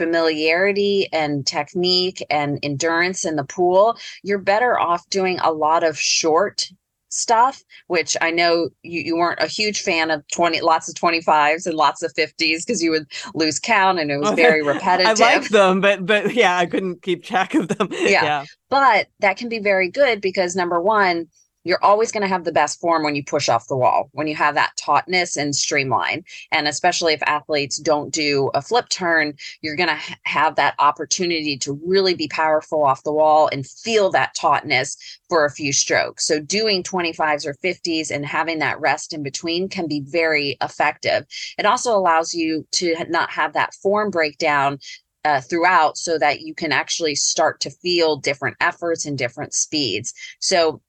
[0.00, 5.98] familiarity and technique and endurance in the pool, you're better off doing a lot of
[5.98, 6.70] short
[7.10, 11.66] stuff, which I know you, you weren't a huge fan of 20, lots of 25s
[11.66, 15.20] and lots of 50s because you would lose count and it was very repetitive.
[15.20, 17.88] I like them, but, but yeah, I couldn't keep track of them.
[18.00, 18.24] Yeah.
[18.24, 18.44] yeah.
[18.70, 21.26] But that can be very good because number one,
[21.64, 24.26] you're always going to have the best form when you push off the wall, when
[24.26, 26.24] you have that tautness and streamline.
[26.52, 30.74] And especially if athletes don't do a flip turn, you're going to ha- have that
[30.78, 34.96] opportunity to really be powerful off the wall and feel that tautness
[35.28, 36.26] for a few strokes.
[36.26, 41.26] So doing 25s or 50s and having that rest in between can be very effective.
[41.58, 44.78] It also allows you to not have that form breakdown
[45.24, 50.14] uh, throughout so that you can actually start to feel different efforts and different speeds.
[50.40, 50.80] So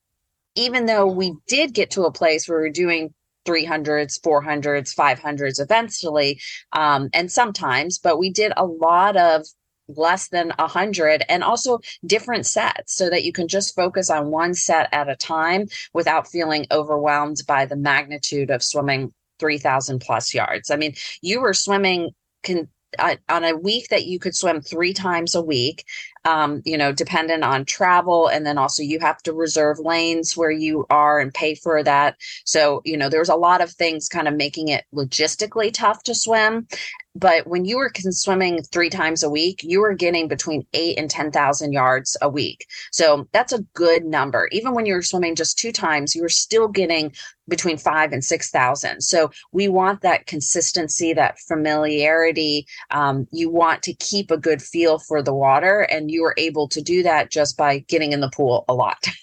[0.55, 3.13] even though we did get to a place where we are doing
[3.47, 6.39] 300s 400s 500s eventually
[6.73, 9.45] um, and sometimes but we did a lot of
[9.87, 14.53] less than 100 and also different sets so that you can just focus on one
[14.53, 20.69] set at a time without feeling overwhelmed by the magnitude of swimming 3000 plus yards.
[20.69, 22.11] I mean you were swimming
[22.43, 25.85] con- uh, on a week that you could swim three times a week
[26.25, 28.27] um, you know, dependent on travel.
[28.27, 32.17] And then also you have to reserve lanes where you are and pay for that.
[32.45, 36.15] So, you know, there's a lot of things kind of making it logistically tough to
[36.15, 36.67] swim.
[37.13, 41.09] But when you were swimming three times a week, you were getting between eight and
[41.09, 42.67] 10,000 yards a week.
[42.91, 44.47] So that's a good number.
[44.51, 47.13] Even when you were swimming just two times, you were still getting
[47.49, 49.01] between five and 6,000.
[49.01, 52.65] So we want that consistency, that familiarity.
[52.91, 56.67] Um, you want to keep a good feel for the water and you were able
[56.69, 59.07] to do that just by getting in the pool a lot.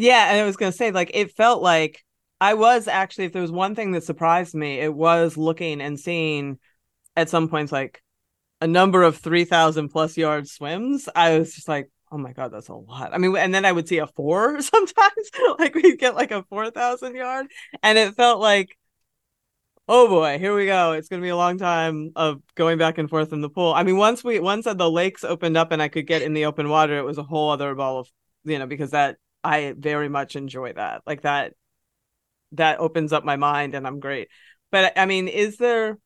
[0.00, 2.04] Yeah, and I was going to say like it felt like
[2.40, 5.98] I was actually if there was one thing that surprised me, it was looking and
[5.98, 6.60] seeing
[7.16, 8.00] at some points like
[8.60, 11.08] a number of 3000 plus yard swims.
[11.14, 13.72] I was just like, "Oh my god, that's a lot." I mean, and then I
[13.72, 17.46] would see a 4 sometimes, like we'd get like a 4000 yard,
[17.82, 18.76] and it felt like
[19.88, 20.92] oh boy, here we go.
[20.92, 23.72] It's going to be a long time of going back and forth in the pool.
[23.72, 26.44] I mean, once we once the lakes opened up and I could get in the
[26.44, 28.08] open water, it was a whole other ball of
[28.44, 31.02] you know because that I very much enjoy that.
[31.06, 31.54] Like that
[32.52, 34.28] that opens up my mind and I'm great.
[34.70, 35.98] But I mean, is there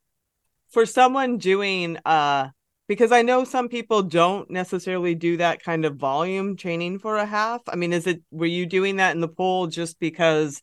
[0.71, 2.49] for someone doing uh
[2.89, 7.25] because I know some people don't necessarily do that kind of volume training for a
[7.25, 7.63] half.
[7.69, 10.61] I mean, is it were you doing that in the pool just because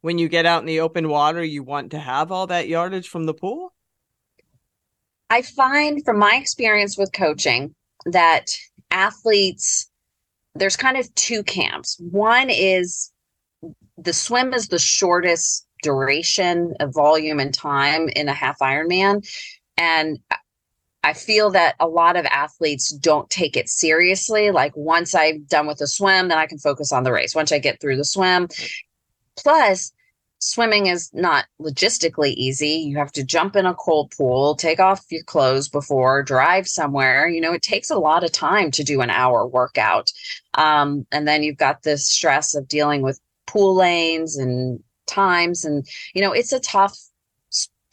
[0.00, 3.08] when you get out in the open water, you want to have all that yardage
[3.08, 3.74] from the pool?
[5.30, 7.74] I find from my experience with coaching
[8.06, 8.56] that
[8.90, 9.90] athletes,
[10.54, 11.96] there's kind of two camps.
[11.98, 13.12] One is
[13.98, 19.28] the swim is the shortest duration of volume and time in a half Ironman.
[19.76, 20.18] And
[21.02, 24.50] I feel that a lot of athletes don't take it seriously.
[24.50, 27.34] Like once I'm done with the swim, then I can focus on the race.
[27.34, 28.48] Once I get through the swim.
[29.36, 29.92] Plus,
[30.38, 32.70] swimming is not logistically easy.
[32.70, 37.28] You have to jump in a cold pool, take off your clothes before, drive somewhere.
[37.28, 40.12] You know, it takes a lot of time to do an hour workout.
[40.54, 45.64] Um, and then you've got this stress of dealing with pool lanes and times.
[45.64, 46.98] And, you know, it's a tough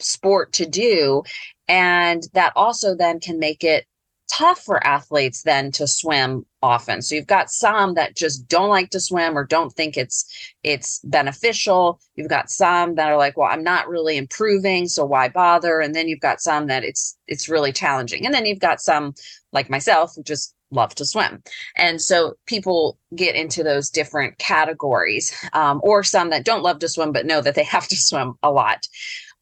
[0.00, 1.22] sport to do.
[1.68, 3.86] And that also then can make it
[4.30, 7.02] tough for athletes then to swim often.
[7.02, 10.24] So you've got some that just don't like to swim or don't think it's
[10.62, 12.00] it's beneficial.
[12.16, 15.80] You've got some that are like, well, I'm not really improving, so why bother?
[15.80, 18.24] And then you've got some that it's it's really challenging.
[18.24, 19.14] And then you've got some
[19.52, 21.42] like myself who just love to swim.
[21.76, 26.88] And so people get into those different categories, um, or some that don't love to
[26.88, 28.88] swim but know that they have to swim a lot.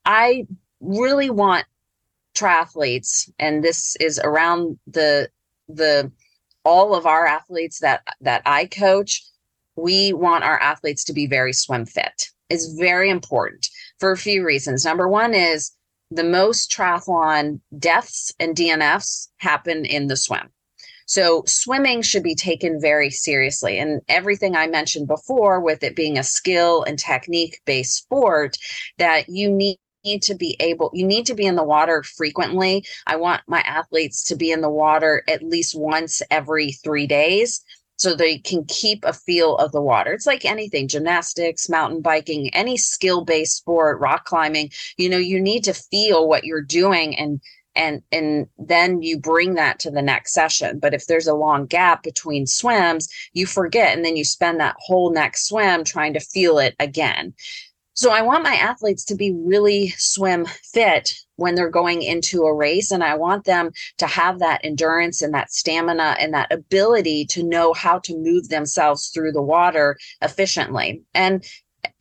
[0.05, 0.49] I
[0.81, 1.66] really want
[2.35, 5.29] triathletes and this is around the
[5.68, 6.11] the
[6.65, 9.23] all of our athletes that that I coach
[9.77, 12.29] we want our athletes to be very swim fit.
[12.51, 13.67] Is very important
[13.99, 14.85] for a few reasons.
[14.85, 15.73] Number one is
[16.11, 20.51] the most triathlon deaths and DNFs happen in the swim.
[21.07, 23.79] So swimming should be taken very seriously.
[23.79, 28.57] And everything I mentioned before with it being a skill and technique based sport
[28.99, 32.84] that you need need to be able you need to be in the water frequently.
[33.07, 37.62] I want my athletes to be in the water at least once every three days
[37.96, 40.12] so they can keep a feel of the water.
[40.12, 45.40] It's like anything gymnastics mountain biking any skill based sport rock climbing you know you
[45.40, 47.40] need to feel what you're doing and
[47.74, 50.78] and and then you bring that to the next session.
[50.78, 54.76] But if there's a long gap between swims you forget and then you spend that
[54.78, 57.34] whole next swim trying to feel it again
[57.95, 62.55] so I want my athletes to be really swim fit when they're going into a
[62.55, 62.90] race.
[62.90, 67.43] And I want them to have that endurance and that stamina and that ability to
[67.43, 71.03] know how to move themselves through the water efficiently.
[71.14, 71.45] And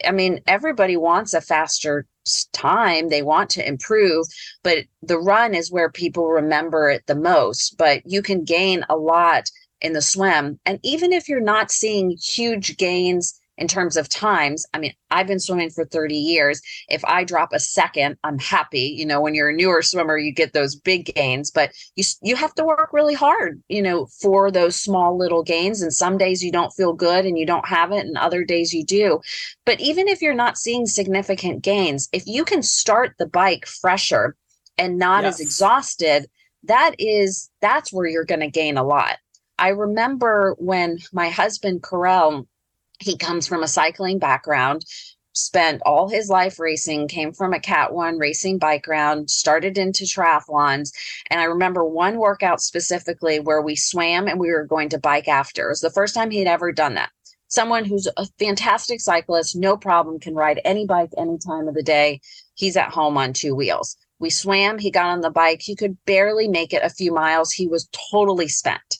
[0.05, 2.05] I mean, everybody wants a faster
[2.53, 3.09] time.
[3.09, 4.27] They want to improve,
[4.63, 7.77] but the run is where people remember it the most.
[7.77, 9.49] But you can gain a lot
[9.81, 10.59] in the swim.
[10.65, 14.65] And even if you're not seeing huge gains in terms of times.
[14.73, 16.63] I mean, I've been swimming for 30 years.
[16.89, 18.95] If I drop a second, I'm happy.
[18.97, 22.35] You know, when you're a newer swimmer, you get those big gains, but you you
[22.35, 26.43] have to work really hard, you know, for those small little gains and some days
[26.43, 29.21] you don't feel good and you don't have it and other days you do.
[29.63, 34.35] But even if you're not seeing significant gains, if you can start the bike fresher
[34.79, 35.35] and not yes.
[35.35, 36.27] as exhausted,
[36.63, 39.17] that is that's where you're going to gain a lot.
[39.59, 42.47] I remember when my husband Karel
[43.01, 44.85] he comes from a cycling background,
[45.33, 50.03] spent all his life racing, came from a Cat 1 racing bike round, started into
[50.03, 50.91] triathlons.
[51.29, 55.27] And I remember one workout specifically where we swam and we were going to bike
[55.27, 55.67] after.
[55.67, 57.11] It was the first time he'd ever done that.
[57.47, 61.83] Someone who's a fantastic cyclist, no problem, can ride any bike any time of the
[61.83, 62.21] day.
[62.55, 63.97] He's at home on two wheels.
[64.19, 65.61] We swam, he got on the bike.
[65.61, 67.51] He could barely make it a few miles.
[67.51, 68.99] He was totally spent.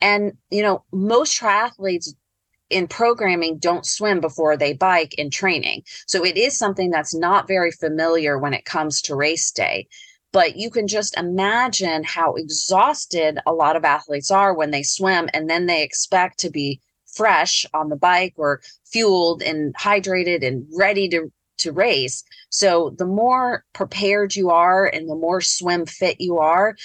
[0.00, 2.08] And, you know, most triathletes
[2.72, 5.82] in programming don't swim before they bike in training.
[6.06, 9.86] So it is something that's not very familiar when it comes to race day.
[10.32, 15.28] But you can just imagine how exhausted a lot of athletes are when they swim
[15.34, 20.66] and then they expect to be fresh on the bike or fueled and hydrated and
[20.74, 22.24] ready to to race.
[22.48, 26.76] So the more prepared you are and the more swim fit you are,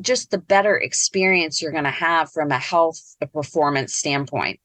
[0.00, 4.60] just the better experience you're going to have from a health a performance standpoint.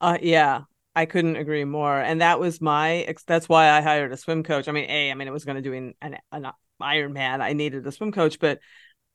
[0.00, 0.62] Uh, yeah,
[0.94, 1.98] I couldn't agree more.
[1.98, 4.68] And that was my, that's why I hired a swim coach.
[4.68, 6.46] I mean, A, I mean, it was going to do an, an, an
[6.80, 7.40] Ironman.
[7.40, 8.60] I needed a swim coach, but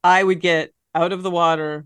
[0.04, 1.86] I would get out of the water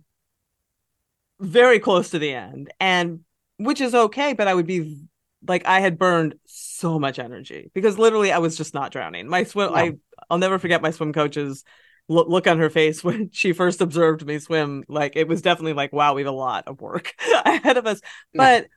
[1.40, 3.22] very close to the end and
[3.58, 5.02] which is okay, but I would be
[5.48, 9.28] like, I had burned so much energy because literally I was just not drowning.
[9.28, 9.94] My swim, I,
[10.30, 11.64] I'll never forget my swim coach's
[12.08, 14.84] look, look on her face when she first observed me swim.
[14.88, 17.14] Like it was definitely like, wow, we have a lot of work
[17.46, 18.02] ahead of us.
[18.34, 18.68] But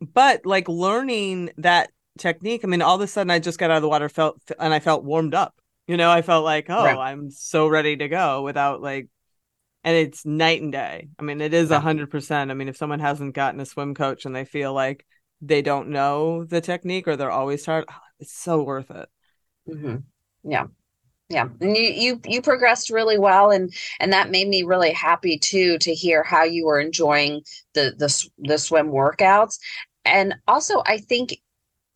[0.00, 3.76] but like learning that technique, I mean, all of a sudden I just got out
[3.76, 5.54] of the water, felt and I felt warmed up.
[5.86, 6.98] You know, I felt like, oh, right.
[6.98, 9.08] I'm so ready to go without like
[9.84, 11.08] and it's night and day.
[11.18, 12.50] I mean, it is a hundred percent.
[12.50, 15.06] I mean, if someone hasn't gotten a swim coach and they feel like
[15.40, 19.08] they don't know the technique or they're always tired, oh, it's so worth it.
[19.68, 19.96] Mm-hmm.
[20.44, 20.66] Yeah,
[21.28, 25.38] yeah, and you you you progressed really well, and and that made me really happy
[25.38, 27.42] too to hear how you were enjoying
[27.74, 29.58] the the the swim workouts,
[30.04, 31.38] and also I think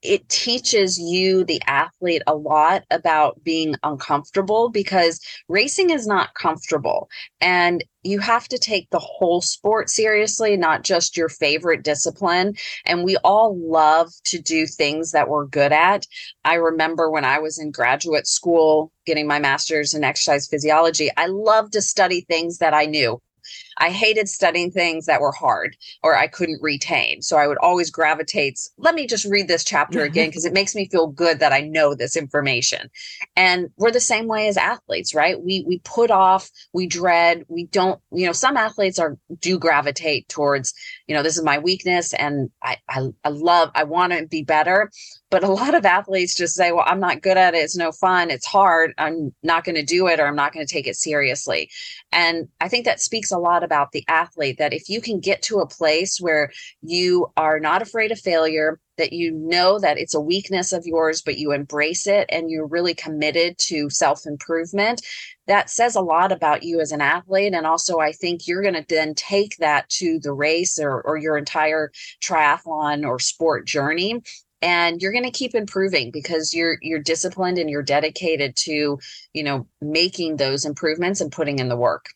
[0.02, 7.08] it teaches you the athlete a lot about being uncomfortable because racing is not comfortable.
[7.40, 12.56] And you have to take the whole sport seriously not just your favorite discipline.
[12.84, 16.06] And we all love to do things that we're good at.
[16.44, 21.26] I remember when i was in graduate school getting my master's in exercise physiology i
[21.26, 23.20] loved to study things that i knew
[23.78, 27.22] I hated studying things that were hard or I couldn't retain.
[27.22, 30.06] So I would always gravitate, let me just read this chapter mm-hmm.
[30.06, 32.90] again because it makes me feel good that I know this information.
[33.36, 35.40] And we're the same way as athletes, right?
[35.40, 40.28] We we put off, we dread, we don't, you know, some athletes are do gravitate
[40.28, 40.74] towards,
[41.06, 44.42] you know, this is my weakness and I I, I love, I want to be
[44.42, 44.90] better.
[45.30, 47.58] But a lot of athletes just say, well, I'm not good at it.
[47.58, 48.30] It's no fun.
[48.30, 48.92] It's hard.
[48.98, 51.70] I'm not going to do it or I'm not going to take it seriously.
[52.12, 55.42] And I think that speaks a lot about the athlete that if you can get
[55.42, 56.50] to a place where
[56.82, 61.22] you are not afraid of failure, that you know that it's a weakness of yours,
[61.22, 65.02] but you embrace it and you're really committed to self improvement,
[65.46, 67.54] that says a lot about you as an athlete.
[67.54, 71.16] And also, I think you're going to then take that to the race or, or
[71.16, 71.90] your entire
[72.22, 74.20] triathlon or sport journey
[74.62, 78.98] and you're going to keep improving because you're you're disciplined and you're dedicated to
[79.34, 82.06] you know making those improvements and putting in the work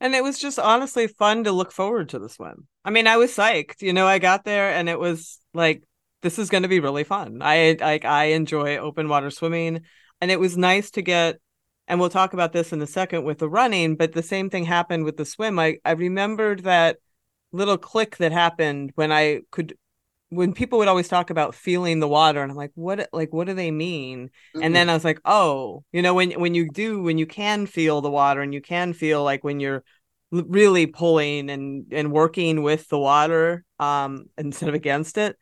[0.00, 3.16] and it was just honestly fun to look forward to the swim i mean i
[3.16, 5.82] was psyched you know i got there and it was like
[6.24, 7.40] this is going to be really fun.
[7.42, 9.82] I like i enjoy open water swimming
[10.20, 11.38] and it was nice to get
[11.86, 14.64] and we'll talk about this in a second with the running but the same thing
[14.64, 15.58] happened with the swim.
[15.58, 16.96] I i remembered that
[17.52, 19.76] little click that happened when i could
[20.34, 23.46] when people would always talk about feeling the water and i'm like what like what
[23.46, 24.26] do they mean?
[24.26, 24.62] Mm-hmm.
[24.62, 27.66] and then i was like oh you know when when you do when you can
[27.66, 29.84] feel the water and you can feel like when you're
[30.30, 35.36] really pulling and and working with the water um instead of against it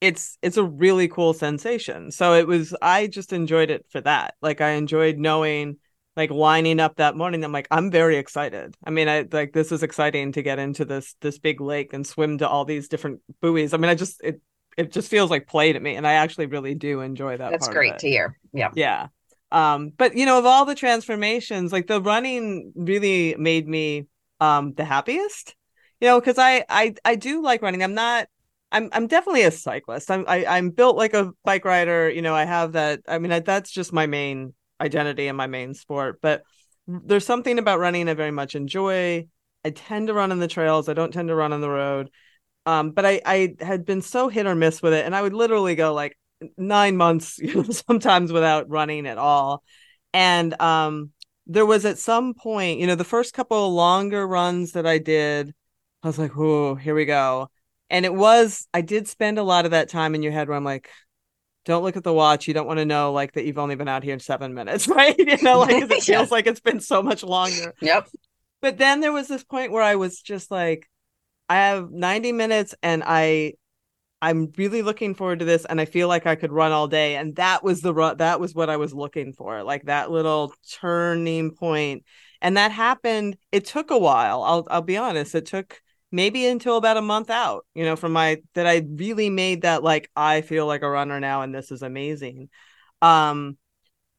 [0.00, 2.10] it's it's a really cool sensation.
[2.10, 4.34] So it was i just enjoyed it for that.
[4.42, 5.78] Like i enjoyed knowing
[6.16, 9.70] like lining up that morning i'm like i'm very excited i mean i like this
[9.70, 13.20] is exciting to get into this this big lake and swim to all these different
[13.40, 14.40] buoys i mean i just it
[14.76, 17.68] it just feels like play to me and i actually really do enjoy that that's
[17.68, 19.08] great to hear yeah yeah
[19.52, 24.06] um but you know of all the transformations like the running really made me
[24.40, 25.54] um the happiest
[26.00, 28.26] you know because i i i do like running i'm not
[28.72, 30.10] I'm I'm definitely a cyclist.
[30.10, 32.10] I'm I, am i am built like a bike rider.
[32.10, 33.00] You know, I have that.
[33.06, 36.20] I mean, I, that's just my main identity in my main sport.
[36.20, 36.42] But
[36.86, 39.28] there's something about running I very much enjoy.
[39.64, 40.88] I tend to run in the trails.
[40.88, 42.10] I don't tend to run on the road.
[42.66, 45.32] Um, but I, I had been so hit or miss with it, and I would
[45.34, 46.18] literally go like
[46.58, 49.62] nine months, you know, sometimes without running at all.
[50.12, 51.10] And um,
[51.46, 55.54] there was at some point, you know, the first couple longer runs that I did,
[56.02, 57.50] I was like, "Oh, here we go."
[57.90, 60.56] And it was, I did spend a lot of that time in your head where
[60.56, 60.90] I'm like,
[61.66, 62.48] don't look at the watch.
[62.48, 64.88] You don't want to know like that you've only been out here in seven minutes,
[64.88, 65.14] right?
[65.18, 66.26] You know, like it feels yeah.
[66.30, 67.74] like it's been so much longer.
[67.82, 68.08] Yep.
[68.62, 70.88] But then there was this point where I was just like,
[71.48, 73.54] I have 90 minutes and I
[74.22, 77.16] I'm really looking forward to this and I feel like I could run all day.
[77.16, 80.54] And that was the run that was what I was looking for, like that little
[80.80, 82.04] turning point.
[82.40, 83.36] And that happened.
[83.50, 84.42] It took a while.
[84.42, 85.34] I'll I'll be honest.
[85.34, 85.80] It took
[86.16, 89.82] maybe until about a month out, you know, from my that I really made that
[89.84, 92.48] like I feel like a runner now and this is amazing.
[93.02, 93.58] Um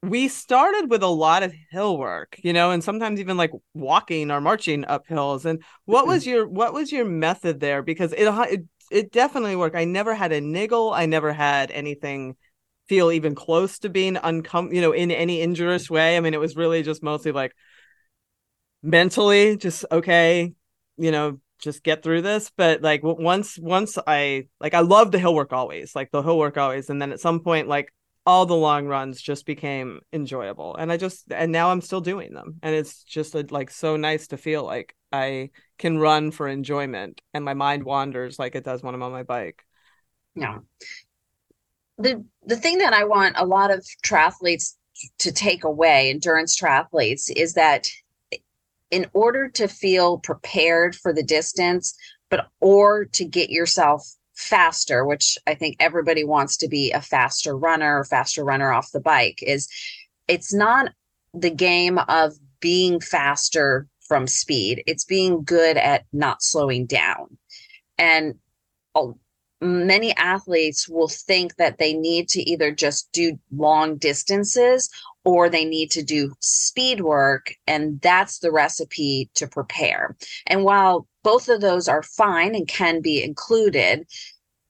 [0.04, 4.30] we started with a lot of hill work, you know, and sometimes even like walking
[4.30, 5.45] or marching up hills.
[5.45, 9.76] And what was your what was your method there because it it, it definitely worked.
[9.76, 12.36] I never had a niggle, I never had anything
[12.88, 16.16] feel even close to being uncomfortable, you know, in any injurious way.
[16.16, 17.54] I mean, it was really just mostly like
[18.84, 20.54] mentally just okay,
[20.98, 25.20] you know, just get through this but like once once i like i love the
[25.20, 27.93] hill work always like the hill work always and then at some point like
[28.26, 32.34] all the long runs just became enjoyable and i just and now i'm still doing
[32.34, 36.47] them and it's just a, like so nice to feel like i can run for
[36.47, 39.64] enjoyment and my mind wanders like it does when i'm on my bike.
[40.36, 40.60] Yeah.
[41.97, 44.76] The the thing that i want a lot of triathletes
[45.20, 47.88] to take away endurance triathletes is that
[48.92, 51.96] in order to feel prepared for the distance,
[52.30, 57.58] but or to get yourself faster, which I think everybody wants to be a faster
[57.58, 59.68] runner faster runner off the bike, is
[60.28, 60.94] it's not
[61.34, 64.84] the game of being faster from speed.
[64.88, 67.38] It's being good at not slowing down.
[67.98, 68.36] And
[68.96, 69.18] oh,
[69.60, 74.90] many athletes will think that they need to either just do long distances
[75.26, 77.53] or they need to do speed work.
[77.68, 80.15] And that's the recipe to prepare.
[80.45, 84.07] And while both of those are fine and can be included,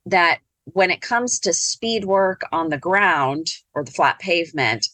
[0.05, 4.87] that when it comes to speed work on the ground or the flat pavement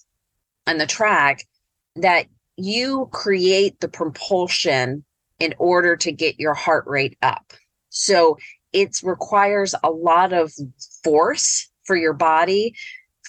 [0.68, 1.48] and the track,
[1.96, 2.26] that
[2.58, 5.04] you create the propulsion
[5.40, 7.54] in order to get your heart rate up.
[7.90, 8.38] So
[8.72, 10.52] it requires a lot of
[11.04, 12.76] force for your body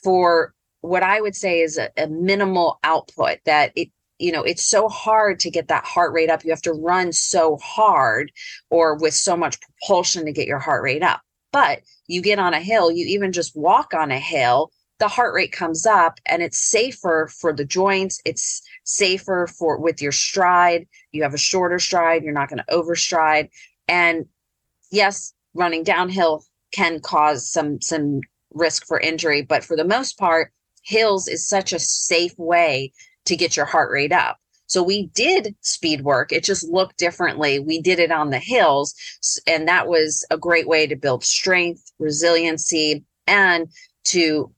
[0.02, 0.54] for
[0.84, 4.88] what I would say is a, a, minimal output that it you know it's so
[4.88, 6.44] hard to get that heart rate up.
[6.44, 8.30] You have to run so hard
[8.70, 11.22] or with so much propulsion to get your heart rate up.
[11.52, 15.34] But you get on a hill you even just walk on a hill the heart
[15.34, 18.20] rate comes up and it's safer for the joints.
[18.24, 20.86] It's safer for with your stride.
[21.10, 22.22] You have a shorter stride.
[22.22, 23.48] You're not going to overstride.
[23.88, 24.26] And
[24.90, 28.20] yes running downhill can cause some some
[28.52, 30.52] risk for injury but for the most part
[30.84, 32.92] hills is such a safe way
[33.24, 34.38] to get your heart rate up.
[34.66, 36.32] So we did speed work.
[36.32, 37.58] It just looked differently.
[37.58, 38.94] We did it on the hills
[39.46, 43.68] and that was a great way to build strength resiliency and
[44.04, 44.52] to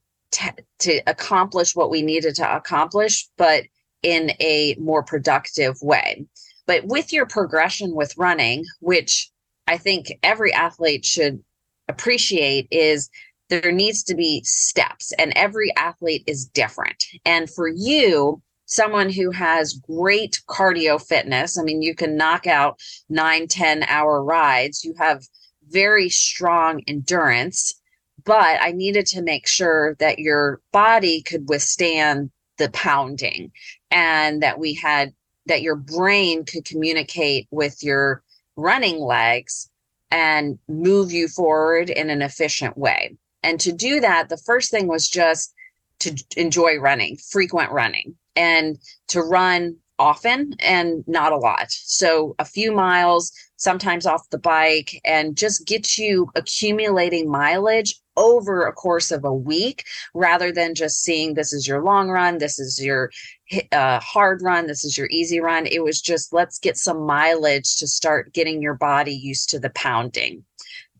[0.79, 3.64] to accomplish what we needed to accomplish but
[4.03, 6.27] in a more productive way.
[6.66, 9.31] But with your progression with running which
[9.66, 11.43] i think every athlete should
[11.89, 13.11] appreciate is
[13.49, 17.05] there needs to be steps and every athlete is different.
[17.24, 22.78] And for you someone who has great cardio fitness i mean you can knock out
[23.09, 25.24] nine ten hour rides you have
[25.70, 27.80] very strong endurance
[28.24, 33.51] but i needed to make sure that your body could withstand the pounding
[33.90, 35.12] and that we had
[35.47, 38.22] that your brain could communicate with your
[38.57, 39.70] running legs
[40.11, 43.16] and move you forward in an efficient way
[43.47, 45.55] and to do that, the first thing was just
[46.01, 48.76] to enjoy running, frequent running, and
[49.09, 51.70] to run often and not a lot.
[51.70, 58.66] So a few miles, sometimes off the bike, and just get you accumulating mileage over
[58.66, 62.59] a course of a week rather than just seeing this is your long run, this
[62.59, 63.12] is your
[63.70, 65.66] uh, hard run, this is your easy run.
[65.66, 69.70] It was just let's get some mileage to start getting your body used to the
[69.70, 70.44] pounding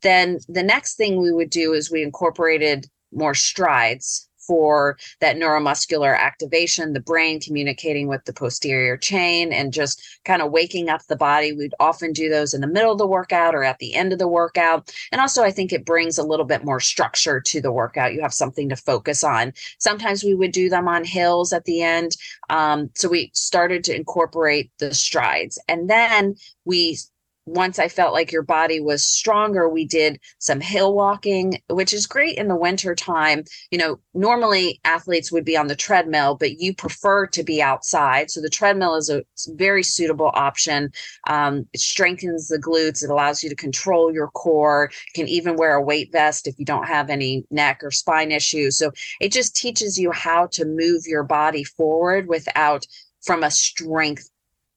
[0.03, 6.16] then the next thing we would do is we incorporated more strides for that neuromuscular
[6.16, 11.16] activation, the brain communicating with the posterior chain and just kind of waking up the
[11.16, 11.53] body.
[11.53, 14.18] We'd often do those in the middle of the workout or at the end of
[14.18, 14.92] the workout.
[15.12, 18.14] And also, I think it brings a little bit more structure to the workout.
[18.14, 19.53] You have something to focus on.
[19.78, 22.16] Sometimes we would do them on hills at the end.
[22.49, 25.59] Um, so we started to incorporate the strides.
[25.68, 26.99] And then we
[27.47, 32.07] once I felt like your body was stronger, we did some hill walking, which is
[32.07, 33.44] great in the winter time.
[33.70, 38.32] You know, normally athletes would be on the treadmill, but you prefer to be outside.
[38.32, 40.90] So the treadmill is a very suitable option.
[41.28, 44.90] Um, it strengthens the glutes, it allows you to control your core.
[44.92, 48.32] You can even wear a weight vest if you don't have any neck or spine
[48.32, 48.76] issues.
[48.76, 48.90] So
[49.20, 52.86] it just teaches you how to move your body forward without
[53.22, 54.30] from a strength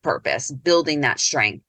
[0.04, 1.64] purpose, building that strength.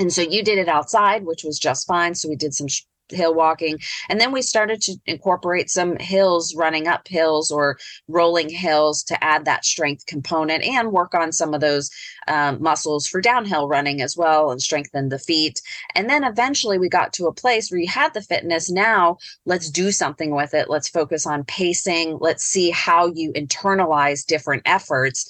[0.00, 2.14] And so you did it outside, which was just fine.
[2.14, 3.78] So we did some sh- hill walking.
[4.08, 7.78] And then we started to incorporate some hills, running up hills or
[8.08, 11.90] rolling hills to add that strength component and work on some of those
[12.28, 15.60] um, muscles for downhill running as well and strengthen the feet.
[15.94, 18.70] And then eventually we got to a place where you had the fitness.
[18.70, 20.70] Now let's do something with it.
[20.70, 22.18] Let's focus on pacing.
[22.20, 25.28] Let's see how you internalize different efforts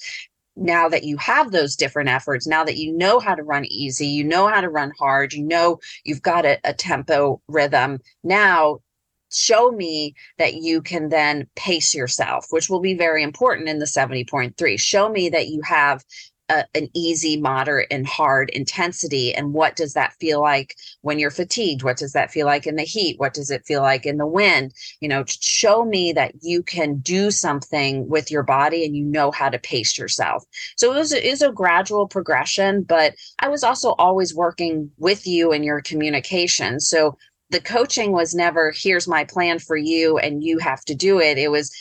[0.55, 4.07] now that you have those different efforts, now that you know how to run easy,
[4.07, 8.79] you know how to run hard, you know you've got a, a tempo rhythm, now
[9.31, 13.85] show me that you can then pace yourself, which will be very important in the
[13.85, 14.79] 70.3.
[14.79, 16.03] Show me that you have
[16.51, 19.33] a, an easy, moderate, and hard intensity.
[19.33, 21.83] And what does that feel like when you're fatigued?
[21.83, 23.19] What does that feel like in the heat?
[23.19, 24.73] What does it feel like in the wind?
[24.99, 29.31] You know, show me that you can do something with your body and you know
[29.31, 30.43] how to pace yourself.
[30.75, 35.53] So it was, it a gradual progression, but I was also always working with you
[35.53, 36.79] in your communication.
[36.79, 37.17] So
[37.49, 41.37] the coaching was never here's my plan for you and you have to do it.
[41.37, 41.71] It was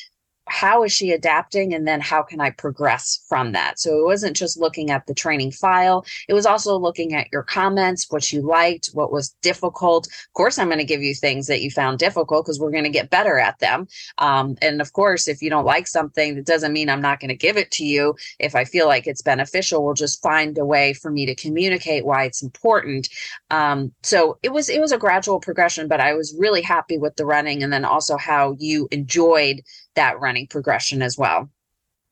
[0.51, 3.79] how is she adapting and then how can i progress from that?
[3.79, 6.05] So it wasn't just looking at the training file.
[6.29, 10.07] It was also looking at your comments what you liked what was difficult.
[10.09, 12.85] Of course i'm going to give you things that you found difficult because we're going
[12.85, 13.87] to get better at them.
[14.19, 17.29] Um, and of course if you don't like something that doesn't mean i'm not going
[17.29, 18.17] to give it to you.
[18.39, 22.05] If i feel like it's beneficial we'll just find a way for me to communicate
[22.05, 23.09] why it's important.
[23.51, 27.17] Um, so it was it was a gradual progression but i was really happy with
[27.17, 29.63] the running and then also how you enjoyed
[29.95, 31.51] that running progression as well.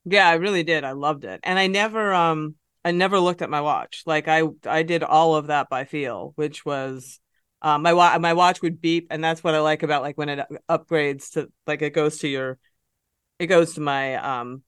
[0.05, 0.85] Yeah, I really did.
[0.85, 1.41] I loved it.
[1.43, 2.55] And I never um
[2.85, 4.03] I never looked at my watch.
[4.07, 7.21] Like I I did all of that by feel, which was
[7.61, 10.29] um, my wa- my watch would beep, and that's what I like about like when
[10.29, 12.59] it upgrades to like it goes to your,
[13.39, 14.63] it goes to my um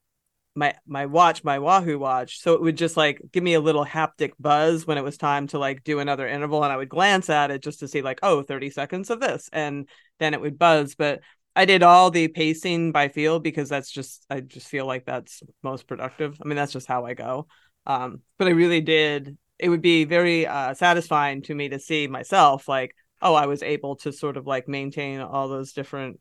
[0.57, 2.41] my my watch, my Wahoo watch.
[2.41, 5.47] So it would just like give me a little haptic buzz when it was time
[5.49, 8.21] to like do another interval, and I would glance at it just to see like
[8.23, 9.89] oh 30 seconds of this, and
[10.19, 10.95] then it would buzz.
[10.97, 11.21] But
[11.57, 15.43] I did all the pacing by feel because that's just I just feel like that's
[15.63, 16.39] most productive.
[16.43, 17.47] I mean that's just how I go.
[17.87, 22.07] Um, but I really did it would be very uh, satisfying to me to see
[22.07, 26.19] myself like oh i was able to sort of like maintain all those different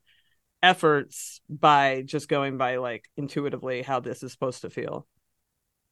[0.62, 5.08] efforts by just going by like intuitively how this is supposed to feel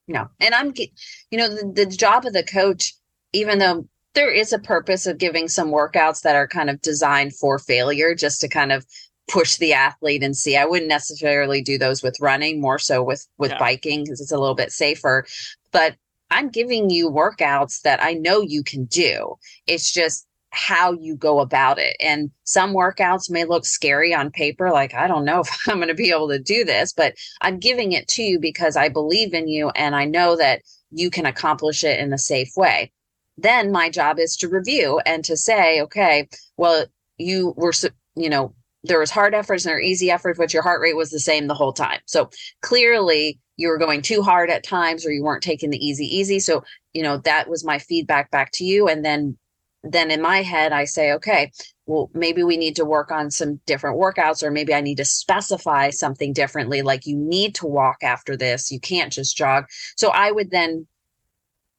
[0.07, 2.93] no and i'm you know the, the job of the coach
[3.31, 7.35] even though there is a purpose of giving some workouts that are kind of designed
[7.35, 8.85] for failure just to kind of
[9.27, 13.27] push the athlete and see i wouldn't necessarily do those with running more so with
[13.37, 13.59] with yeah.
[13.59, 15.25] biking because it's a little bit safer
[15.71, 15.95] but
[16.29, 19.35] I'm giving you workouts that I know you can do.
[19.65, 21.95] It's just how you go about it.
[21.99, 25.87] And some workouts may look scary on paper, like, I don't know if I'm going
[25.87, 29.33] to be able to do this, but I'm giving it to you because I believe
[29.33, 30.61] in you and I know that
[30.91, 32.91] you can accomplish it in a safe way.
[33.37, 36.85] Then my job is to review and to say, okay, well,
[37.17, 37.73] you were,
[38.15, 38.53] you know,
[38.87, 41.47] there was hard efforts and there easy efforts, but your heart rate was the same
[41.47, 41.99] the whole time.
[42.05, 42.29] So
[42.61, 46.39] clearly you were going too hard at times or you weren't taking the easy easy.
[46.39, 46.63] So
[46.93, 48.87] you know that was my feedback back to you.
[48.87, 49.37] And then
[49.83, 51.51] then in my head i say okay
[51.85, 55.05] well maybe we need to work on some different workouts or maybe i need to
[55.05, 56.81] specify something differently.
[56.81, 58.71] Like you need to walk after this.
[58.71, 59.65] You can't just jog.
[59.95, 60.87] So i would then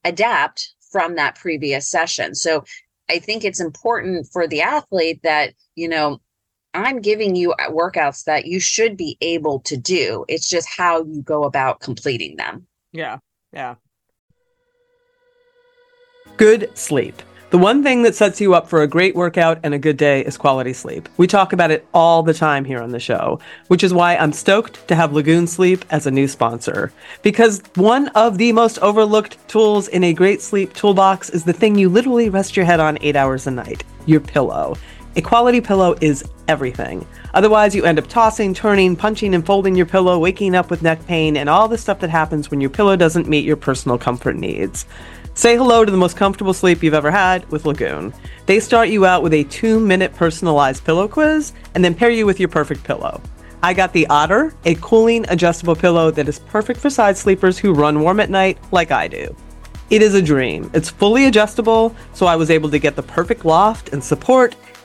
[0.04, 2.34] adapt from that previous session.
[2.34, 2.64] So
[3.10, 6.20] i think it's important for the athlete that you know
[6.86, 10.24] I'm giving you uh, workouts that you should be able to do.
[10.28, 12.66] It's just how you go about completing them.
[12.92, 13.18] Yeah.
[13.52, 13.76] Yeah.
[16.36, 17.22] Good sleep.
[17.50, 20.22] The one thing that sets you up for a great workout and a good day
[20.22, 21.08] is quality sleep.
[21.16, 24.34] We talk about it all the time here on the show, which is why I'm
[24.34, 26.92] stoked to have Lagoon Sleep as a new sponsor.
[27.22, 31.78] Because one of the most overlooked tools in a great sleep toolbox is the thing
[31.78, 34.76] you literally rest your head on eight hours a night your pillow.
[35.16, 37.06] A quality pillow is everything.
[37.34, 41.04] Otherwise, you end up tossing, turning, punching, and folding your pillow, waking up with neck
[41.06, 44.36] pain, and all the stuff that happens when your pillow doesn't meet your personal comfort
[44.36, 44.86] needs.
[45.34, 48.12] Say hello to the most comfortable sleep you've ever had with Lagoon.
[48.46, 52.26] They start you out with a two minute personalized pillow quiz and then pair you
[52.26, 53.22] with your perfect pillow.
[53.62, 57.72] I got the Otter, a cooling adjustable pillow that is perfect for side sleepers who
[57.72, 59.34] run warm at night like I do.
[59.90, 60.70] It is a dream.
[60.74, 64.54] It's fully adjustable, so I was able to get the perfect loft and support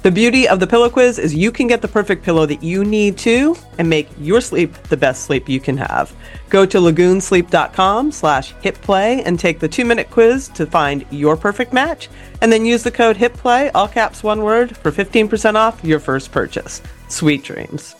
[0.00, 2.84] The beauty of the pillow quiz is you can get the perfect pillow that you
[2.84, 6.14] need to and make your sleep the best sleep you can have.
[6.50, 12.08] Go to lagoonsleep.com slash hitplay and take the two-minute quiz to find your perfect match,
[12.40, 16.30] and then use the code HITPLAY, all caps one word, for 15% off your first
[16.30, 16.80] purchase.
[17.08, 17.96] Sweet dreams.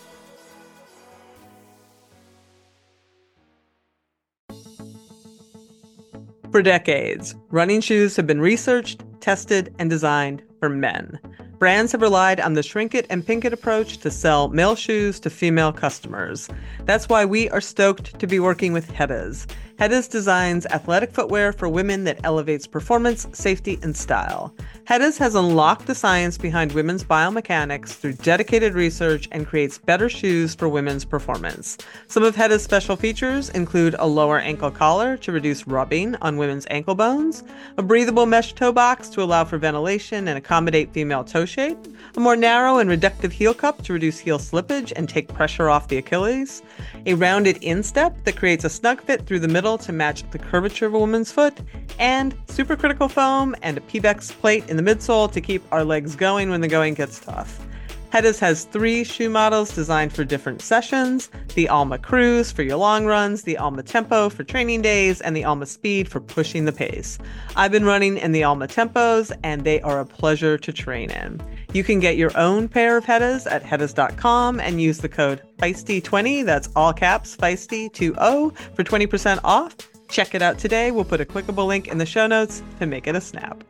[6.49, 11.19] For decades, running shoes have been researched, tested, and designed for men.
[11.59, 15.19] Brands have relied on the shrink it and pink it approach to sell male shoes
[15.19, 16.49] to female customers.
[16.85, 19.45] That's why we are stoked to be working with Heddas.
[19.77, 24.55] Heddas designs athletic footwear for women that elevates performance, safety, and style.
[24.89, 30.55] Heddas has unlocked the science behind women's biomechanics through dedicated research and creates better shoes
[30.55, 31.77] for women's performance.
[32.07, 36.65] Some of Heddas' special features include a lower ankle collar to reduce rubbing on women's
[36.71, 37.43] ankle bones,
[37.77, 41.77] a breathable mesh toe box to allow for ventilation and accommodate female toe shape,
[42.15, 45.87] a more narrow and reductive heel cup to reduce heel slippage and take pressure off
[45.87, 46.63] the Achilles,
[47.05, 50.87] a rounded instep that creates a snug fit through the middle to match the curvature
[50.87, 51.61] of a woman's foot,
[51.99, 56.49] and supercritical foam and a Pebax plate in the midsole to keep our legs going
[56.49, 57.65] when the going gets tough.
[58.11, 63.05] Heddas has three shoe models designed for different sessions the Alma Cruise for your long
[63.05, 67.19] runs, the Alma Tempo for training days, and the Alma Speed for pushing the pace.
[67.55, 71.41] I've been running in the Alma Tempos, and they are a pleasure to train in.
[71.73, 76.45] You can get your own pair of Heddas at Heddas.com and use the code Feisty20,
[76.45, 79.75] that's all caps, Feisty20, for 20% off.
[80.09, 80.89] Check it out today.
[80.89, 83.63] We'll put a clickable link in the show notes to make it a snap.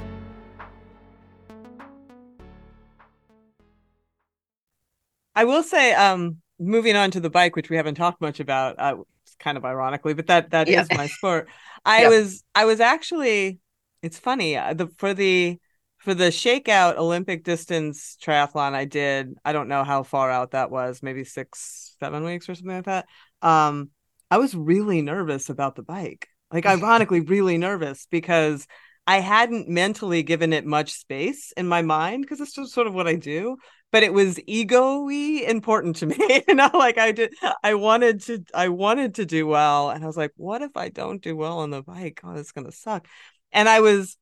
[5.36, 8.76] I will say, um, moving on to the bike, which we haven't talked much about,
[8.80, 8.98] uh,
[9.40, 10.82] kind of ironically, but that that yeah.
[10.82, 11.48] is my sport.
[11.86, 12.10] I yeah.
[12.10, 13.60] was I was actually
[14.02, 15.60] it's funny uh, the for the
[15.98, 19.36] for the shakeout Olympic distance triathlon I did.
[19.44, 22.86] I don't know how far out that was, maybe six seven weeks or something like
[22.86, 23.08] that.
[23.42, 23.90] Um,
[24.32, 26.28] I was really nervous about the bike.
[26.52, 28.66] Like ironically, really nervous because
[29.06, 32.94] I hadn't mentally given it much space in my mind because it's just sort of
[32.94, 33.58] what I do.
[33.92, 36.44] But it was ego-y important to me.
[36.48, 37.34] you know, like I did
[37.64, 39.90] I wanted to I wanted to do well.
[39.90, 42.22] And I was like, what if I don't do well on the bike?
[42.24, 43.08] Oh, it's gonna suck.
[43.52, 44.18] And I was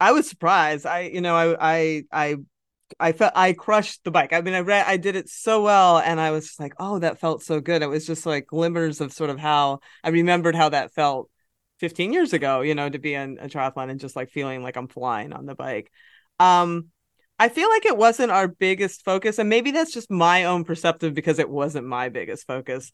[0.00, 0.86] I was surprised.
[0.86, 2.36] I, you know, I I I
[3.00, 4.32] I felt I crushed the bike.
[4.32, 7.18] I mean, I read I did it so well, and I was like, oh, that
[7.20, 7.82] felt so good.
[7.82, 11.30] It was just like glimmers of sort of how I remembered how that felt
[11.78, 14.76] 15 years ago, you know, to be in a triathlon and just like feeling like
[14.76, 15.90] I'm flying on the bike.
[16.38, 16.88] Um,
[17.38, 21.14] I feel like it wasn't our biggest focus, and maybe that's just my own perceptive
[21.14, 22.92] because it wasn't my biggest focus.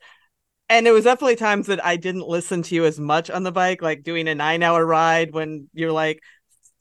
[0.71, 3.53] And it was definitely times that I didn't listen to you as much on the
[3.53, 6.21] bike, like doing a nine hour ride when you're like,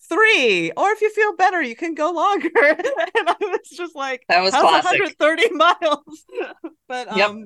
[0.09, 2.49] three, or if you feel better, you can go longer.
[2.55, 5.19] and I was just like, that was classic.
[5.19, 6.25] 130 miles.
[6.87, 7.45] but um.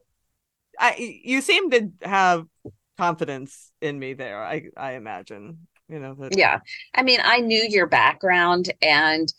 [0.80, 2.46] I you seem to have
[2.98, 4.42] confidence in me there.
[4.42, 6.16] I I imagine you know.
[6.16, 6.38] That...
[6.38, 6.60] Yeah,
[6.96, 9.32] I mean, I knew your background, and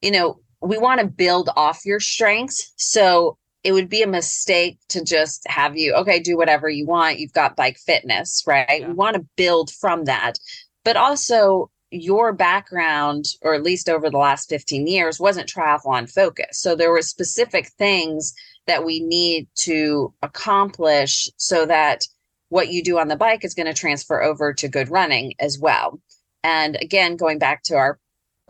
[0.00, 2.72] you know, we want to build off your strengths.
[2.76, 7.18] So it would be a mistake to just have you okay do whatever you want.
[7.18, 8.80] You've got bike fitness, right?
[8.80, 8.88] Yeah.
[8.88, 10.38] We want to build from that,
[10.84, 16.62] but also your background or at least over the last 15 years wasn't triathlon focused
[16.62, 18.32] so there were specific things
[18.68, 22.04] that we need to accomplish so that
[22.50, 25.58] what you do on the bike is going to transfer over to good running as
[25.58, 26.00] well.
[26.44, 27.98] And again, going back to our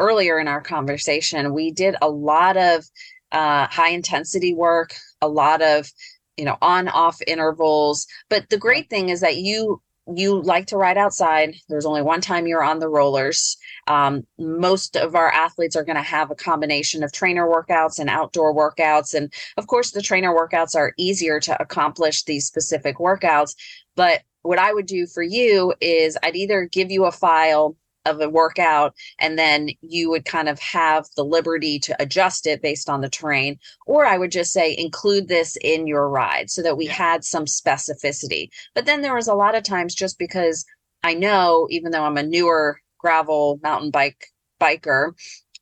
[0.01, 2.85] earlier in our conversation, we did a lot of
[3.33, 5.89] uh, high intensity work, a lot of
[6.37, 8.07] you know on off intervals.
[8.29, 9.81] But the great thing is that you
[10.17, 11.55] you like to ride outside.
[11.69, 13.57] There's only one time you're on the rollers.
[13.87, 18.11] Um, most of our athletes are going to have a combination of trainer workouts and
[18.11, 19.15] outdoor workouts.
[19.15, 23.55] And of course, the trainer workouts are easier to accomplish these specific workouts.
[23.95, 27.77] But what I would do for you is I'd either give you a file
[28.07, 32.63] of a workout and then you would kind of have the liberty to adjust it
[32.63, 36.63] based on the terrain or i would just say include this in your ride so
[36.63, 36.93] that we yeah.
[36.93, 40.65] had some specificity but then there was a lot of times just because
[41.03, 44.27] i know even though i'm a newer gravel mountain bike
[44.61, 45.13] biker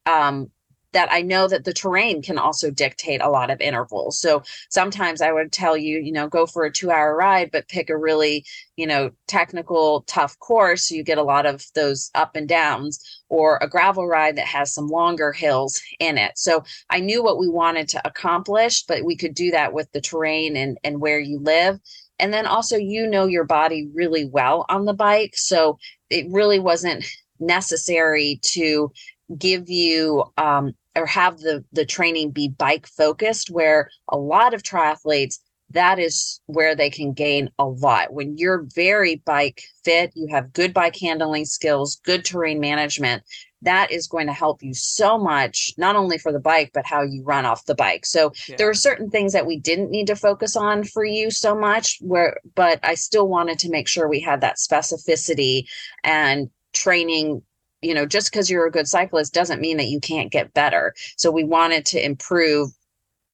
[0.07, 0.51] um,
[0.93, 4.19] that I know that the terrain can also dictate a lot of intervals.
[4.19, 7.69] So sometimes I would tell you, you know, go for a two hour ride, but
[7.69, 8.45] pick a really,
[8.77, 10.89] you know, technical, tough course.
[10.89, 14.47] So you get a lot of those up and downs, or a gravel ride that
[14.47, 16.39] has some longer hills in it.
[16.39, 20.01] So I knew what we wanted to accomplish, but we could do that with the
[20.01, 21.79] terrain and, and where you live.
[22.19, 25.35] And then also, you know your body really well on the bike.
[25.37, 25.79] So
[26.11, 27.05] it really wasn't
[27.39, 28.91] necessary to
[29.37, 34.63] give you um, or have the the training be bike focused where a lot of
[34.63, 35.39] triathletes
[35.71, 40.53] that is where they can gain a lot when you're very bike fit you have
[40.53, 43.23] good bike handling skills good terrain management
[43.61, 47.03] that is going to help you so much not only for the bike but how
[47.03, 48.57] you run off the bike so yeah.
[48.57, 51.99] there are certain things that we didn't need to focus on for you so much
[52.01, 55.65] where but i still wanted to make sure we had that specificity
[56.03, 57.43] and training
[57.83, 60.95] you know, just because you're a good cyclist doesn't mean that you can't get better.
[61.17, 62.71] So we wanted to improve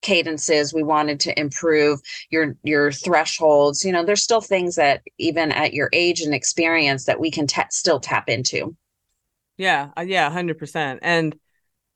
[0.03, 0.75] cadences.
[0.75, 3.85] We wanted to improve your your thresholds.
[3.85, 7.47] You know there's still things that even at your age and experience that we can
[7.47, 8.77] t- still tap into.
[9.57, 11.37] Yeah uh, yeah 100% and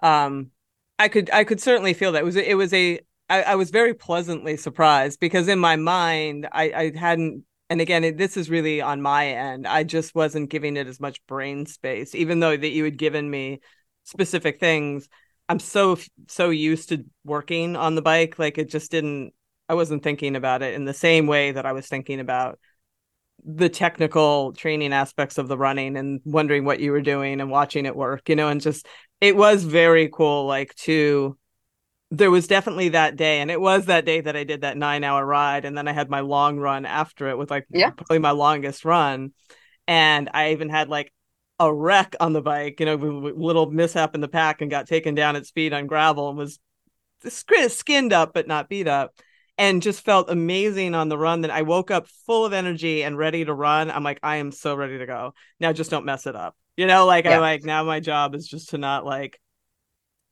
[0.00, 0.50] um
[0.98, 2.22] i could i could certainly feel that.
[2.22, 6.48] It was it was a I, I was very pleasantly surprised because in my mind
[6.52, 10.76] i i hadn't and again this is really on my end i just wasn't giving
[10.76, 13.60] it as much brain space even though that you had given me
[14.08, 15.08] specific things.
[15.50, 15.98] I'm so
[16.28, 19.32] so used to working on the bike like it just didn't
[19.68, 22.58] i wasn't thinking about it in the same way that i was thinking about
[23.44, 27.86] the technical training aspects of the running and wondering what you were doing and watching
[27.86, 28.86] it work you know and just
[29.22, 31.38] it was very cool like to
[32.10, 35.04] there was definitely that day and it was that day that i did that nine
[35.04, 37.90] hour ride and then i had my long run after it with like yeah.
[37.90, 39.32] probably my longest run
[39.86, 41.12] and i even had like
[41.60, 45.14] a wreck on the bike you know little mishap in the pack and got taken
[45.14, 46.58] down at speed on gravel and was
[47.28, 49.12] skinned up but not beat up
[49.58, 53.18] and just felt amazing on the run that i woke up full of energy and
[53.18, 56.26] ready to run i'm like i am so ready to go now just don't mess
[56.26, 57.32] it up you know like yeah.
[57.32, 59.38] i like now my job is just to not like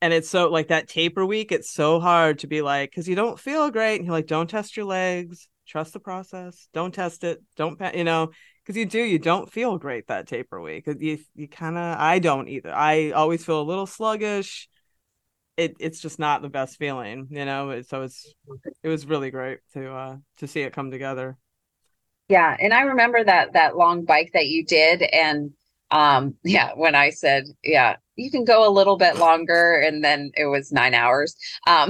[0.01, 3.15] and it's so like that taper week it's so hard to be like because you
[3.15, 7.23] don't feel great and you're like don't test your legs trust the process don't test
[7.23, 8.31] it don't you know?
[8.63, 12.19] Because you do you don't feel great that taper week you you kind of i
[12.19, 14.67] don't either i always feel a little sluggish.
[15.55, 17.81] It it's just not the best feeling you know?
[17.81, 18.33] So it's
[18.83, 21.37] it was really great to uh to see it come together.
[22.29, 25.51] Yeah and i remember that that long bike that you did and
[25.91, 30.31] um yeah when i said yeah you can go a little bit longer and then
[30.35, 31.35] it was nine hours.
[31.65, 31.89] Um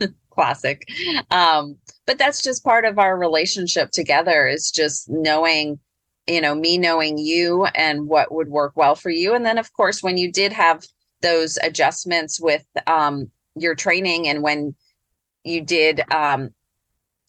[0.30, 0.88] classic.
[1.30, 1.76] Um
[2.06, 5.78] but that's just part of our relationship together is just knowing
[6.26, 9.34] you know me knowing you and what would work well for you.
[9.34, 10.84] And then of course when you did have
[11.20, 14.74] those adjustments with um your training and when
[15.44, 16.50] you did um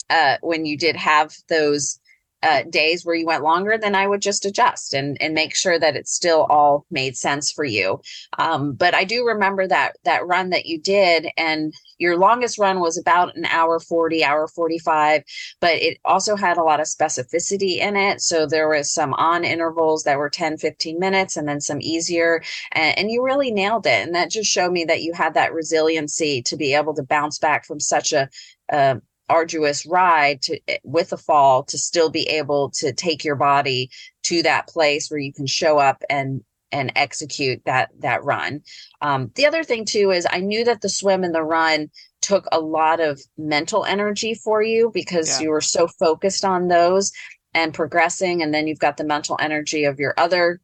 [0.10, 2.00] uh when you did have those
[2.44, 5.80] uh, days where you went longer, then I would just adjust and and make sure
[5.80, 8.02] that it still all made sense for you.
[8.38, 11.74] Um, but I do remember that that run that you did, and
[12.04, 15.24] your longest run was about an hour 40 hour 45
[15.62, 19.46] but it also had a lot of specificity in it so there was some on
[19.46, 23.86] intervals that were 10 15 minutes and then some easier and, and you really nailed
[23.86, 27.04] it and that just showed me that you had that resiliency to be able to
[27.04, 28.30] bounce back from such a,
[28.70, 29.00] a
[29.34, 33.90] arduous ride to eh, with a fall to still be able to take your body
[34.22, 38.62] to that place where you can show up and and execute that that run.
[39.02, 41.90] Um, the other thing too is I knew that the swim and the run
[42.22, 45.44] took a lot of mental energy for you because yeah.
[45.44, 47.12] you were so focused on those
[47.56, 50.60] and progressing, and then you've got the mental energy of your other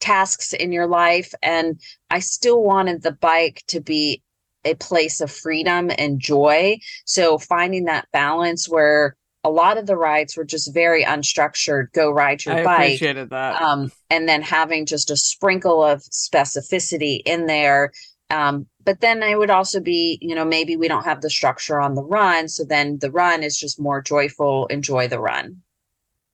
[0.00, 1.32] tasks in your life.
[1.42, 1.80] And
[2.10, 4.22] I still wanted the bike to be
[4.64, 6.78] a place of freedom and joy.
[7.04, 11.92] So finding that balance where a lot of the rides were just very unstructured.
[11.92, 12.80] Go ride your I bike.
[12.80, 13.62] Appreciated that.
[13.62, 17.92] Um, and then having just a sprinkle of specificity in there.
[18.30, 21.80] Um, but then it would also be, you know, maybe we don't have the structure
[21.80, 24.66] on the run, so then the run is just more joyful.
[24.66, 25.62] Enjoy the run.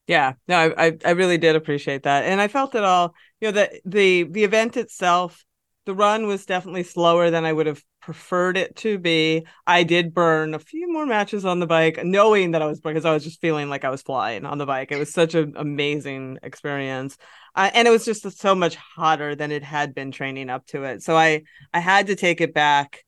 [0.07, 3.15] Yeah, no, I, I, I really did appreciate that, and I felt it all.
[3.41, 5.45] You know, that the the event itself,
[5.87, 9.47] the run was definitely slower than I would have preferred it to be.
[9.67, 13.07] I did burn a few more matches on the bike, knowing that I was because
[13.07, 14.93] I was just feeling like I was flying on the bike.
[14.93, 17.17] It was such an amazing experience,
[17.55, 20.85] uh, and it was just so much hotter than it had been training up to
[20.85, 21.03] it.
[21.03, 23.05] So I I had to take it back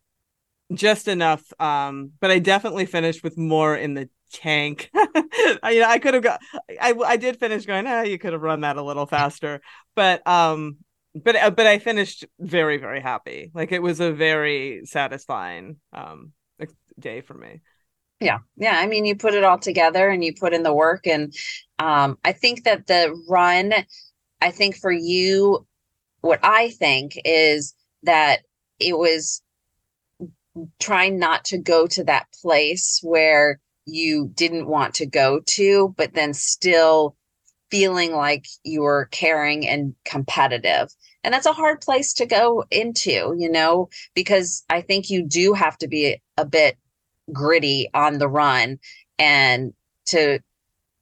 [0.73, 1.45] just enough.
[1.61, 4.91] Um, but I definitely finished with more in the tank.
[4.95, 6.41] I, you know, I could have got.
[6.81, 7.87] I I did finish going.
[7.87, 9.61] Ah, you could have run that a little faster,
[9.95, 10.79] but um,
[11.25, 13.51] but uh, but I finished very very happy.
[13.55, 16.33] Like it was a very satisfying um
[16.99, 17.61] day for me.
[18.21, 18.39] Yeah.
[18.57, 21.35] Yeah, I mean you put it all together and you put in the work and
[21.79, 23.73] um I think that the run
[24.41, 25.67] I think for you
[26.21, 28.41] what I think is that
[28.79, 29.43] it was
[30.79, 36.15] trying not to go to that place where you didn't want to go to but
[36.15, 37.17] then still
[37.71, 40.89] feeling like you're caring and competitive
[41.27, 45.55] and that's a hard place to go into, you know, because I think you do
[45.55, 46.79] have to be a bit
[47.33, 48.79] gritty on the run
[49.19, 49.75] and
[50.07, 50.39] to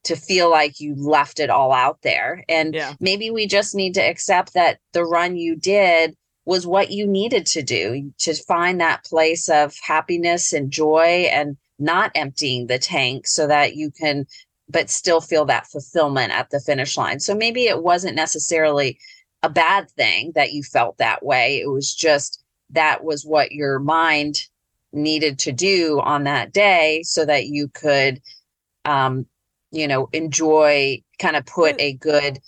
[0.04, 2.42] to feel like you left it all out there.
[2.48, 2.94] And yeah.
[3.00, 6.14] maybe we just need to accept that the run you did
[6.46, 11.58] was what you needed to do to find that place of happiness and joy and
[11.78, 14.26] not emptying the tank so that you can
[14.68, 17.20] but still feel that fulfillment at the finish line.
[17.20, 18.98] So maybe it wasn't necessarily
[19.42, 21.60] a bad thing that you felt that way.
[21.60, 24.36] It was just that was what your mind
[24.92, 28.20] needed to do on that day so that you could
[28.84, 29.26] um
[29.72, 32.38] you know enjoy kind of put a good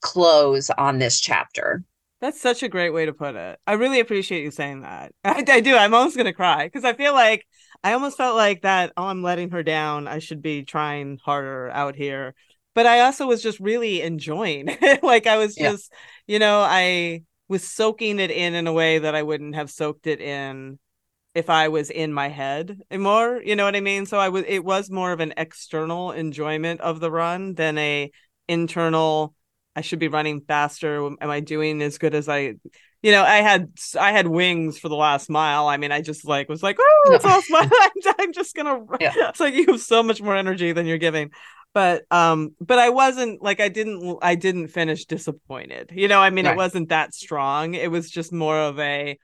[0.00, 1.84] close on this chapter
[2.20, 5.44] that's such a great way to put it i really appreciate you saying that i,
[5.46, 7.46] I do i'm almost gonna cry because i feel like
[7.82, 11.70] i almost felt like that oh i'm letting her down i should be trying harder
[11.70, 12.34] out here
[12.74, 14.68] but I also was just really enjoying
[15.02, 15.90] like I was just,
[16.26, 16.34] yeah.
[16.34, 20.06] you know, I was soaking it in in a way that I wouldn't have soaked
[20.06, 20.78] it in
[21.34, 24.06] if I was in my head more, you know what I mean?
[24.06, 28.10] So I was it was more of an external enjoyment of the run than a
[28.48, 29.34] internal
[29.76, 31.04] I should be running faster.
[31.06, 32.54] Am I doing as good as I
[33.02, 35.66] you know, I had I had wings for the last mile.
[35.68, 37.70] I mean, I just like was like, oh, it's all smile.
[37.80, 38.80] I'm, I'm just gonna.
[39.00, 39.12] Yeah.
[39.30, 41.30] It's like you have so much more energy than you're giving
[41.72, 46.30] but um but i wasn't like i didn't i didn't finish disappointed you know i
[46.30, 46.52] mean right.
[46.52, 49.18] it wasn't that strong it was just more of a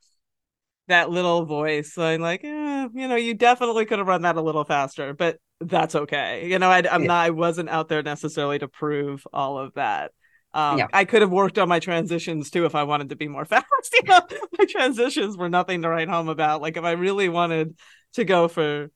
[0.89, 4.43] that little voice saying like eh, you know you definitely could have run that a
[4.43, 7.09] little faster but that's okay you know I, am yeah.
[7.09, 10.13] not i wasn't out there necessarily to prove all of that
[10.57, 10.87] Um, yeah.
[10.91, 13.67] I could have worked on my transitions too if I wanted to be more fast.
[13.93, 14.23] you know,
[14.59, 16.63] my transitions were nothing to write home about.
[16.63, 17.77] Like if I really wanted
[18.15, 18.91] to go for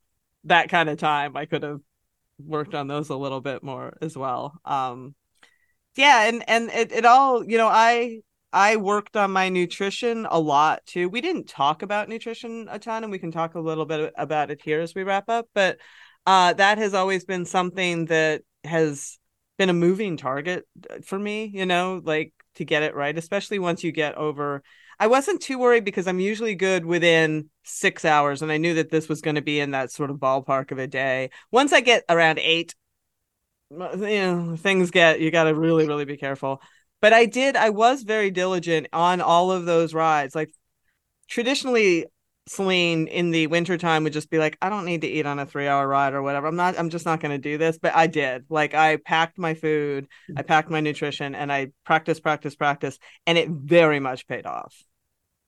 [0.44, 1.80] that kind of time, I could have
[2.38, 4.58] worked on those a little bit more as well.
[4.64, 5.14] Um,
[5.96, 8.20] yeah, and and it, it all, you know, I
[8.54, 11.10] I worked on my nutrition a lot too.
[11.10, 14.50] We didn't talk about nutrition a ton, and we can talk a little bit about
[14.50, 15.46] it here as we wrap up.
[15.52, 15.76] But
[16.24, 19.18] uh, that has always been something that has
[19.60, 20.66] been a moving target
[21.04, 24.62] for me, you know, like to get it right, especially once you get over.
[24.98, 28.88] I wasn't too worried because I'm usually good within six hours, and I knew that
[28.88, 31.28] this was going to be in that sort of ballpark of a day.
[31.50, 32.74] Once I get around eight,
[33.70, 36.62] you know, things get you got to really, really be careful.
[37.02, 40.34] But I did, I was very diligent on all of those rides.
[40.34, 40.54] Like
[41.28, 42.06] traditionally,
[42.48, 45.46] Selene in the wintertime would just be like, I don't need to eat on a
[45.46, 46.46] three hour ride or whatever.
[46.46, 47.78] I'm not, I'm just not going to do this.
[47.78, 48.46] But I did.
[48.48, 50.38] Like, I packed my food, mm.
[50.38, 52.98] I packed my nutrition, and I practiced, practice, practice.
[53.26, 54.74] And it very much paid off.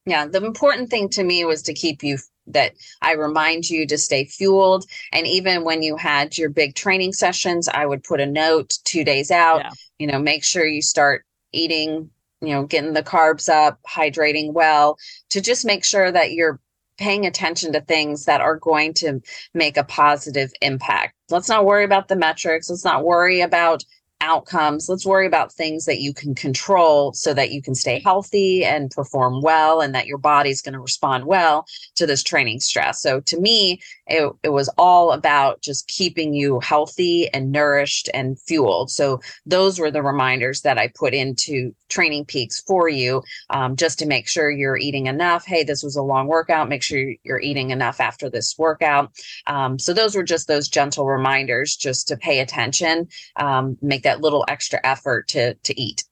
[0.07, 0.26] Yeah.
[0.26, 2.18] The important thing to me was to keep you
[2.49, 4.84] that I remind you to stay fueled.
[5.12, 9.05] And even when you had your big training sessions, I would put a note two
[9.05, 9.70] days out, yeah.
[9.99, 14.99] you know, make sure you start eating, you know, getting the carbs up, hydrating well,
[15.30, 16.61] to just make sure that you're
[17.03, 19.20] paying attention to things that are going to
[19.55, 21.14] make a positive impact.
[21.30, 22.70] Let's not worry about the metrics.
[22.70, 23.82] Let's not worry about
[24.20, 24.88] outcomes.
[24.88, 28.88] Let's worry about things that you can control so that you can stay healthy and
[28.88, 33.03] perform well and that your body's going to respond well to this training stress.
[33.03, 38.40] So to me, it, it was all about just keeping you healthy and nourished and
[38.40, 38.90] fueled.
[38.90, 44.07] So those were the reminders that I put into TrainingPeaks for you um, just to
[44.07, 45.45] make sure you're eating enough.
[45.45, 46.68] Hey, this was a long workout.
[46.68, 49.12] Make sure you're eating enough after this workout.
[49.47, 54.20] Um, so those were just those gentle reminders just to pay attention, um, make that
[54.20, 56.05] little extra effort to to eat.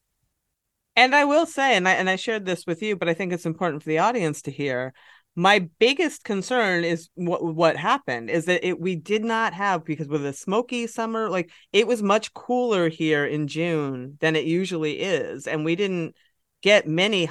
[0.96, 3.32] And I will say, and I and I shared this with you, but I think
[3.32, 4.92] it's important for the audience to hear.
[5.36, 10.08] My biggest concern is what what happened is that it we did not have because
[10.08, 15.00] with a smoky summer, like it was much cooler here in June than it usually
[15.00, 16.14] is, and we didn't
[16.62, 17.30] get many h-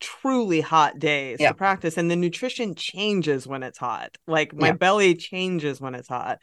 [0.00, 1.96] truly hot days to practice.
[1.96, 4.16] And the nutrition changes when it's hot.
[4.26, 6.38] Like my belly changes when it's hot.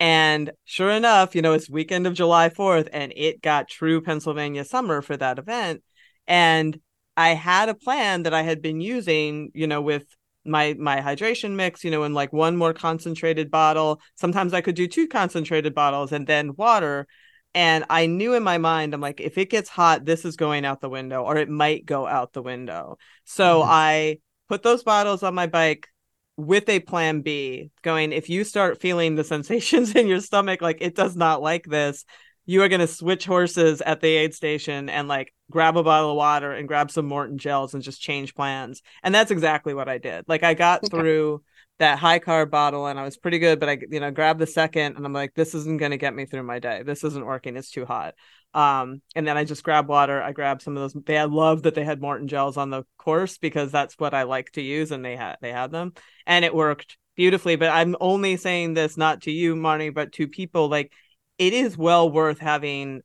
[0.00, 4.64] And sure enough, you know, it's weekend of July 4th and it got true Pennsylvania
[4.64, 5.82] summer for that event.
[6.26, 6.78] And
[7.16, 10.04] I had a plan that I had been using, you know, with
[10.48, 14.00] my my hydration mix, you know, in like one more concentrated bottle.
[14.16, 17.06] Sometimes I could do two concentrated bottles and then water.
[17.54, 20.64] And I knew in my mind, I'm like, if it gets hot, this is going
[20.64, 22.98] out the window, or it might go out the window.
[23.24, 23.70] So mm-hmm.
[23.70, 24.18] I
[24.48, 25.88] put those bottles on my bike
[26.36, 30.78] with a plan B going, if you start feeling the sensations in your stomach, like
[30.80, 32.04] it does not like this,
[32.48, 36.12] you are going to switch horses at the aid station and like grab a bottle
[36.12, 38.80] of water and grab some Maurten gels and just change plans.
[39.02, 40.24] And that's exactly what I did.
[40.28, 40.88] Like I got okay.
[40.88, 41.42] through
[41.78, 44.46] that high carb bottle and I was pretty good, but I, you know, grabbed the
[44.46, 46.82] second and I'm like, this isn't going to get me through my day.
[46.82, 47.54] This isn't working.
[47.54, 48.14] It's too hot.
[48.54, 50.22] Um, and then I just grabbed water.
[50.22, 51.02] I grabbed some of those.
[51.04, 54.22] They had love that they had Maurten gels on the course because that's what I
[54.22, 55.92] like to use, and they had they had them,
[56.26, 57.56] and it worked beautifully.
[57.56, 60.92] But I'm only saying this not to you, Marni, but to people like
[61.38, 63.02] it is well worth having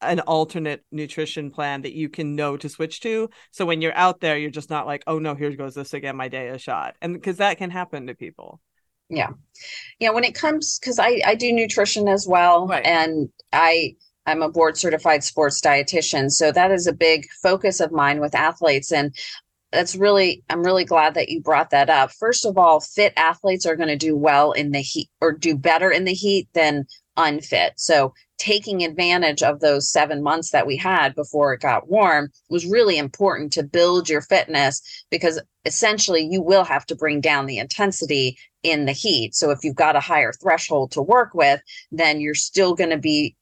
[0.00, 3.30] an alternate nutrition plan that you can know to switch to.
[3.52, 6.16] So when you're out there, you're just not like, oh no, here goes this again.
[6.16, 8.60] My day is shot, and because that can happen to people.
[9.08, 9.30] Yeah,
[9.98, 10.10] yeah.
[10.10, 12.84] When it comes, because I I do nutrition as well, right.
[12.84, 13.96] and I
[14.26, 16.30] I'm a board certified sports dietitian.
[16.30, 18.92] So that is a big focus of mine with athletes.
[18.92, 19.14] And
[19.72, 22.12] that's really, I'm really glad that you brought that up.
[22.12, 25.56] First of all, fit athletes are going to do well in the heat or do
[25.56, 26.86] better in the heat than
[27.16, 27.74] unfit.
[27.76, 32.66] So taking advantage of those seven months that we had before it got warm was
[32.66, 37.58] really important to build your fitness because essentially you will have to bring down the
[37.58, 39.34] intensity in the heat.
[39.34, 41.60] So if you've got a higher threshold to work with,
[41.92, 43.36] then you're still going to be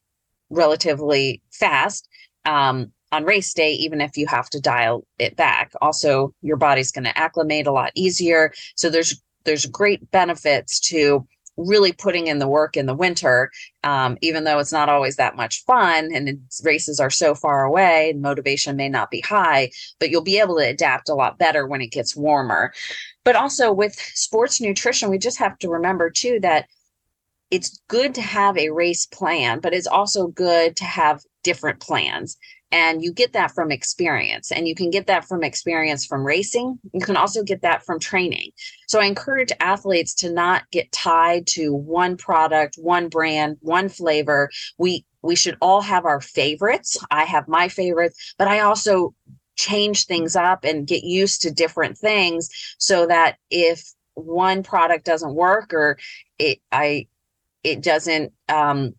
[0.49, 2.07] relatively fast
[2.45, 5.71] um, on race day, even if you have to dial it back.
[5.81, 8.51] Also, your body's going to acclimate a lot easier.
[8.75, 11.27] So there's there's great benefits to
[11.57, 13.51] really putting in the work in the winter,
[13.83, 18.09] um, even though it's not always that much fun and races are so far away
[18.09, 19.69] and motivation may not be high,
[19.99, 22.73] but you'll be able to adapt a lot better when it gets warmer.
[23.23, 26.65] But also with sports nutrition, we just have to remember too that
[27.51, 32.37] it's good to have a race plan, but it's also good to have different plans.
[32.73, 36.79] And you get that from experience, and you can get that from experience from racing.
[36.91, 38.49] You can also get that from training.
[38.87, 44.49] So I encourage athletes to not get tied to one product, one brand, one flavor.
[44.79, 46.97] We we should all have our favorites.
[47.11, 49.13] I have my favorites, but I also
[49.55, 55.35] change things up and get used to different things so that if one product doesn't
[55.35, 55.99] work or
[56.39, 57.07] it I
[57.63, 58.95] it doesn't um,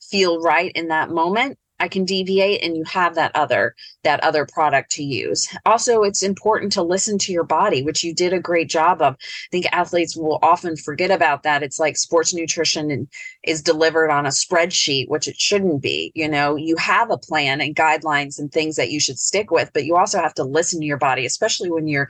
[0.00, 3.74] feel right in that moment, I can deviate and you have that other
[4.04, 5.48] that other product to use.
[5.66, 9.14] Also, it's important to listen to your body, which you did a great job of.
[9.14, 11.62] I think athletes will often forget about that.
[11.62, 13.08] It's like sports nutrition
[13.44, 16.12] is delivered on a spreadsheet, which it shouldn't be.
[16.14, 19.70] You know, you have a plan and guidelines and things that you should stick with,
[19.72, 22.08] but you also have to listen to your body, especially when you're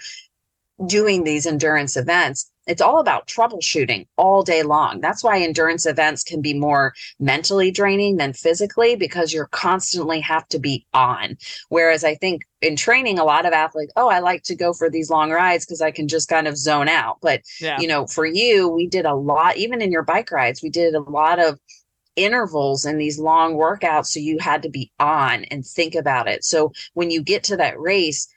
[0.87, 5.01] doing these endurance events it's all about troubleshooting all day long.
[5.01, 10.47] That's why endurance events can be more mentally draining than physically because you're constantly have
[10.51, 11.37] to be on.
[11.69, 14.89] Whereas I think in training, a lot of athletes, oh, I like to go for
[14.89, 17.17] these long rides because I can just kind of zone out.
[17.21, 17.81] But, yeah.
[17.81, 20.95] you know, for you, we did a lot, even in your bike rides, we did
[20.95, 21.59] a lot of
[22.15, 24.07] intervals in these long workouts.
[24.07, 26.45] So you had to be on and think about it.
[26.45, 28.29] So when you get to that race,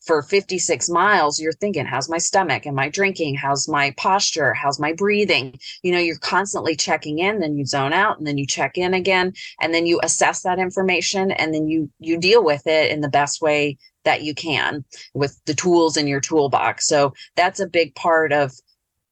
[0.00, 2.66] for 56 miles, you're thinking, how's my stomach?
[2.66, 3.34] Am I drinking?
[3.34, 4.54] How's my posture?
[4.54, 5.58] How's my breathing?
[5.82, 8.94] You know, you're constantly checking in, then you zone out and then you check in
[8.94, 13.00] again and then you assess that information and then you you deal with it in
[13.00, 16.86] the best way that you can with the tools in your toolbox.
[16.86, 18.52] So that's a big part of,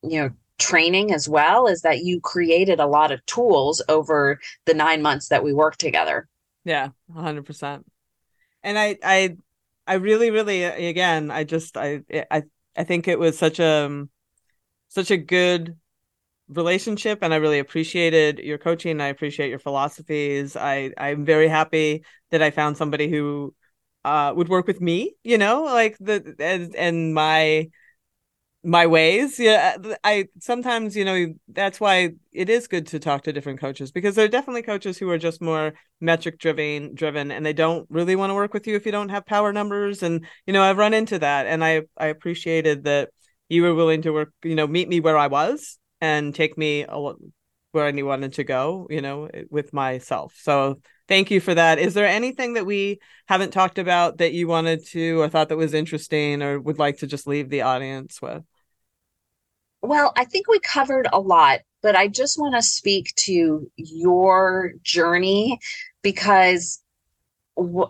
[0.03, 4.75] you know, training as well is that you created a lot of tools over the
[4.75, 6.29] 9 months that we worked together.
[6.65, 7.85] Yeah, 100%.
[8.63, 9.37] And I I
[9.89, 12.45] I really, really, again, I just, I, I,
[12.77, 14.11] I think it was such a, um,
[14.89, 15.77] such a good
[16.49, 19.01] relationship, and I really appreciated your coaching.
[19.01, 20.57] I appreciate your philosophies.
[20.57, 23.55] I, I'm very happy that I found somebody who,
[24.05, 25.17] uh, would work with me.
[25.25, 27.71] You know, like the and, and my
[28.69, 29.39] my ways.
[29.41, 33.91] Yeah, I sometimes, you know, that's why it is good to talk to different coaches
[33.91, 37.87] because there are definitely coaches who are just more metric driven driven and they don't
[37.91, 40.63] really want to work with you if you don't have power numbers and you know,
[40.63, 43.09] I've run into that and I I appreciated that
[43.49, 46.85] you were willing to work, you know, meet me where I was and take me
[46.87, 47.13] a,
[47.73, 50.35] where I wanted to go, you know, with myself.
[50.43, 51.79] So thank you for that.
[51.79, 55.57] Is there anything that we haven't talked about that you wanted to or thought that
[55.57, 58.43] was interesting or would like to just leave the audience with?
[59.83, 64.73] Well, I think we covered a lot, but I just want to speak to your
[64.83, 65.59] journey
[66.03, 66.83] because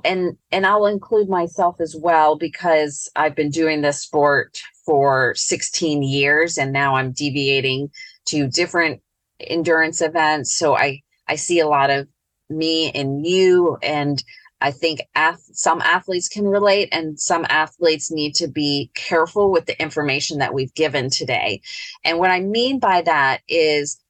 [0.05, 6.03] and and I'll include myself as well because I've been doing this sport for 16
[6.03, 7.91] years and now I'm deviating
[8.29, 9.03] to different
[9.41, 10.55] endurance events.
[10.55, 12.09] So I I see a lot of
[12.49, 14.23] me and you and
[14.61, 15.01] I think
[15.53, 20.55] some athletes can relate, and some athletes need to be careful with the information that
[20.55, 21.61] we've given today.
[22.05, 24.01] And what I mean by that is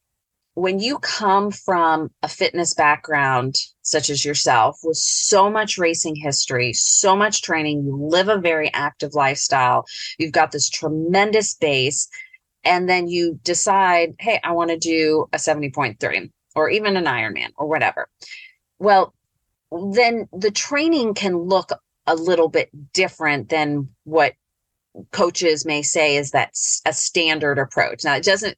[0.54, 6.72] when you come from a fitness background, such as yourself, with so much racing history,
[6.72, 9.84] so much training, you live a very active lifestyle,
[10.18, 12.08] you've got this tremendous base,
[12.64, 17.50] and then you decide, hey, I want to do a 70.3 or even an Ironman
[17.56, 18.08] or whatever.
[18.80, 19.14] Well,
[19.72, 21.70] then the training can look
[22.06, 24.34] a little bit different than what
[25.12, 26.50] coaches may say is that
[26.86, 28.04] a standard approach.
[28.04, 28.56] Now, it doesn't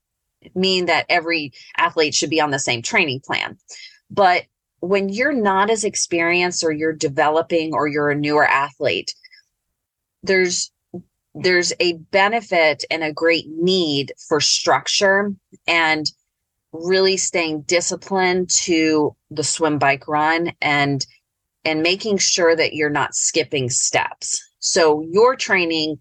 [0.54, 3.58] mean that every athlete should be on the same training plan,
[4.10, 4.44] but
[4.80, 9.14] when you're not as experienced or you're developing or you're a newer athlete,
[10.22, 10.70] there's
[11.34, 15.32] there's a benefit and a great need for structure
[15.66, 16.10] and
[16.72, 21.06] really staying disciplined to the swim bike run and
[21.64, 24.42] and making sure that you're not skipping steps.
[24.60, 25.98] So your training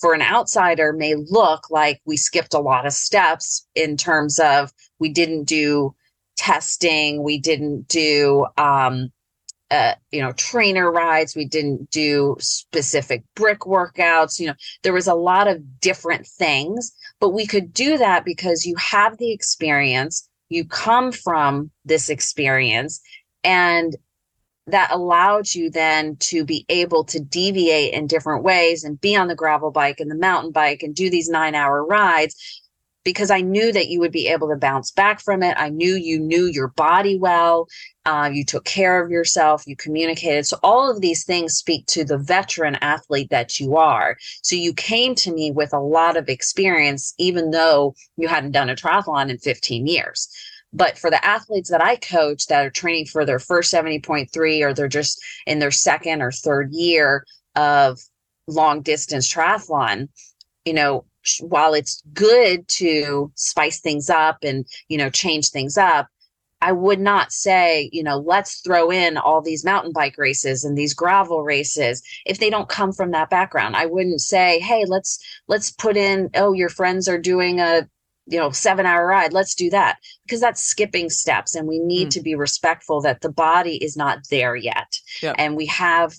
[0.00, 4.72] for an outsider may look like we skipped a lot of steps in terms of
[4.98, 5.94] we didn't do
[6.36, 9.12] testing we didn't do um,
[9.70, 15.06] uh, you know trainer rides we didn't do specific brick workouts you know there was
[15.06, 20.28] a lot of different things but we could do that because you have the experience
[20.48, 23.00] you come from this experience
[23.42, 23.96] and
[24.66, 29.28] that allowed you then to be able to deviate in different ways and be on
[29.28, 32.62] the gravel bike and the mountain bike and do these nine hour rides
[33.04, 35.54] because I knew that you would be able to bounce back from it.
[35.58, 37.68] I knew you knew your body well.
[38.06, 39.66] Uh, you took care of yourself.
[39.66, 40.46] You communicated.
[40.46, 44.16] So all of these things speak to the veteran athlete that you are.
[44.42, 48.68] So you came to me with a lot of experience, even though you hadn't done
[48.68, 50.28] a triathlon in 15 years.
[50.72, 54.74] But for the athletes that I coach that are training for their first 70.3 or
[54.74, 57.24] they're just in their second or third year
[57.54, 58.00] of
[58.48, 60.08] long distance triathlon,
[60.64, 61.06] you know,
[61.40, 66.06] while it's good to spice things up and you know change things up
[66.60, 70.78] I would not say, you know, let's throw in all these mountain bike races and
[70.78, 73.76] these gravel races if they don't come from that background.
[73.76, 77.88] I wouldn't say, hey, let's let's put in, oh, your friends are doing a
[78.26, 81.54] you know, seven hour ride, let's do that because that's skipping steps.
[81.54, 82.12] And we need mm.
[82.12, 84.98] to be respectful that the body is not there yet.
[85.22, 85.34] Yep.
[85.38, 86.14] And we have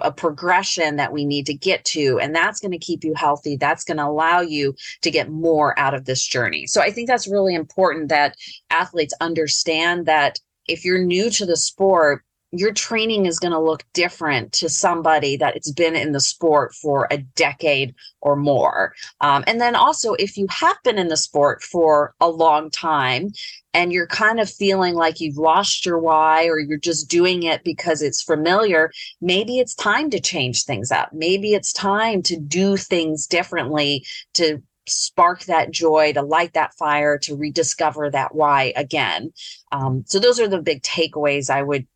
[0.00, 3.56] a progression that we need to get to and that's going to keep you healthy.
[3.56, 6.66] That's going to allow you to get more out of this journey.
[6.66, 8.36] So i think that's really important that
[8.70, 13.84] athletes understand that if you're new to the sport your training is going to look
[13.92, 18.94] different to somebody that it's been in the sport for a decade or more.
[19.20, 23.30] Um, and then also, if you have been in the sport for a long time
[23.74, 27.64] and you're kind of feeling like you've lost your why or you're just doing it
[27.64, 28.90] because it's familiar,
[29.20, 31.10] maybe it's time to change things up.
[31.12, 34.04] Maybe it's time to do things differently
[34.34, 39.32] to spark that joy, to light that fire, to rediscover that why again.
[39.72, 41.86] Um, so those are the big takeaways I would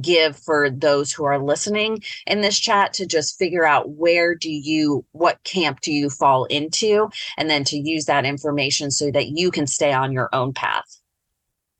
[0.00, 4.50] give for those who are listening in this chat to just figure out where do
[4.50, 9.28] you what camp do you fall into and then to use that information so that
[9.28, 11.00] you can stay on your own path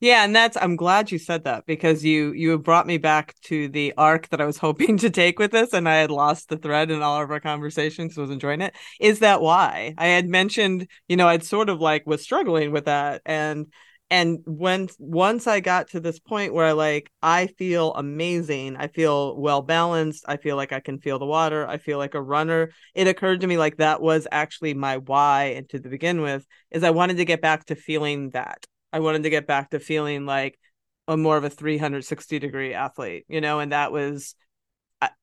[0.01, 3.69] yeah, and that's I'm glad you said that because you you brought me back to
[3.69, 6.57] the arc that I was hoping to take with this and I had lost the
[6.57, 8.75] thread in all of our conversations, was enjoying it.
[8.99, 9.95] Is that why?
[9.99, 13.67] I had mentioned, you know, I'd sort of like was struggling with that and
[14.11, 19.37] and when once i got to this point where like i feel amazing i feel
[19.41, 22.71] well balanced i feel like i can feel the water i feel like a runner
[22.95, 26.83] it occurred to me like that was actually my why and to begin with is
[26.83, 28.67] i wanted to get back to feeling that.
[28.93, 30.59] I wanted to get back to feeling like
[31.07, 34.35] a more of a 360 degree athlete you know and that was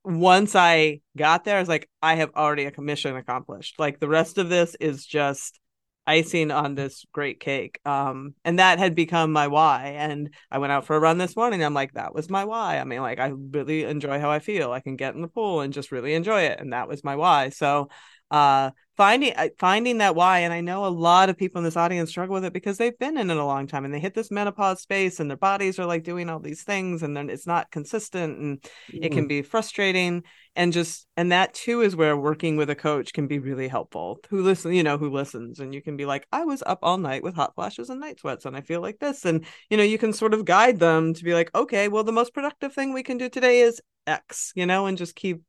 [0.04, 3.80] once i got there i was like i have already a commission accomplished.
[3.80, 5.60] Like the rest of this is just
[6.08, 7.80] icing on this great cake.
[7.86, 9.96] Um, and that had become my why.
[9.98, 11.64] And I went out for a run this morning.
[11.64, 12.80] I'm like, that was my why.
[12.80, 14.72] I mean, like, I really enjoy how I feel.
[14.72, 16.60] I can get in the pool and just really enjoy it.
[16.60, 17.50] And that was my why.
[17.50, 17.90] So,
[18.32, 22.10] uh, finding finding that why and i know a lot of people in this audience
[22.10, 24.32] struggle with it because they've been in it a long time and they hit this
[24.32, 27.70] menopause space and their bodies are like doing all these things and then it's not
[27.70, 29.00] consistent and mm.
[29.06, 29.30] it can mm.
[29.30, 30.24] be frustrating
[30.56, 34.20] and just and that too is where working with a coach can be really helpful
[34.30, 36.98] who listen you know who listens and you can be like i was up all
[36.98, 39.84] night with hot flashes and night sweats and i feel like this and you know
[39.84, 42.94] you can sort of guide them to be like okay well the most productive thing
[42.94, 45.44] we can do today is x you know and just keep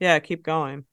[0.00, 0.86] yeah keep going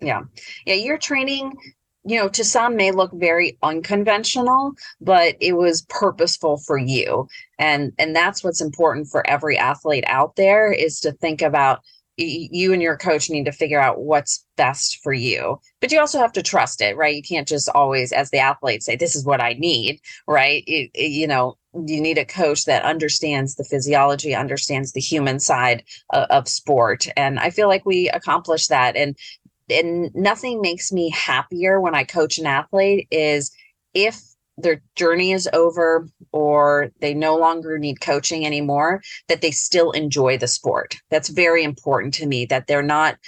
[0.00, 0.22] yeah.
[0.66, 0.74] Yeah.
[0.74, 1.56] Your training,
[2.04, 7.28] you know, to some may look very unconventional, but it was purposeful for you.
[7.58, 11.80] And and that's what's important for every athlete out there is to think about
[12.20, 16.18] you and your coach need to figure out what's best for you but you also
[16.18, 19.24] have to trust it right you can't just always as the athlete say this is
[19.24, 21.56] what i need right it, it, you know
[21.86, 25.82] you need a coach that understands the physiology understands the human side
[26.12, 29.16] of, of sport and i feel like we accomplished that and
[29.70, 33.50] and nothing makes me happier when I coach an athlete is
[33.94, 34.20] if
[34.56, 40.36] their journey is over or they no longer need coaching anymore that they still enjoy
[40.38, 40.96] the sport.
[41.10, 43.18] That's very important to me that they're not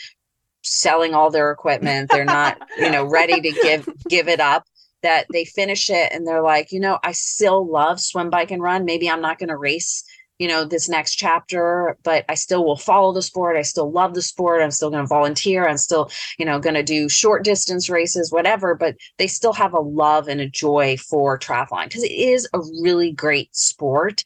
[0.63, 2.11] selling all their equipment.
[2.11, 4.65] They're not you know ready to give give it up
[5.03, 8.63] that they finish it and they're like you know i still love swim bike and
[8.63, 8.85] run.
[8.85, 10.05] Maybe i'm not going to race
[10.43, 14.13] you know this next chapter but i still will follow the sport i still love
[14.13, 17.45] the sport i'm still going to volunteer i'm still you know going to do short
[17.45, 22.03] distance races whatever but they still have a love and a joy for triathlon because
[22.03, 24.25] it is a really great sport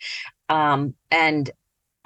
[0.49, 1.51] um, and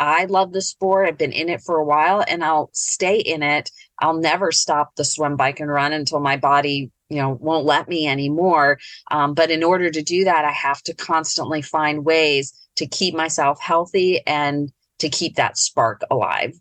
[0.00, 1.06] I love the sport.
[1.06, 3.70] I've been in it for a while and I'll stay in it.
[3.98, 7.86] I'll never stop the swim, bike, and run until my body, you know, won't let
[7.86, 8.78] me anymore.
[9.10, 13.14] Um, but in order to do that, I have to constantly find ways to keep
[13.14, 16.58] myself healthy and to keep that spark alive.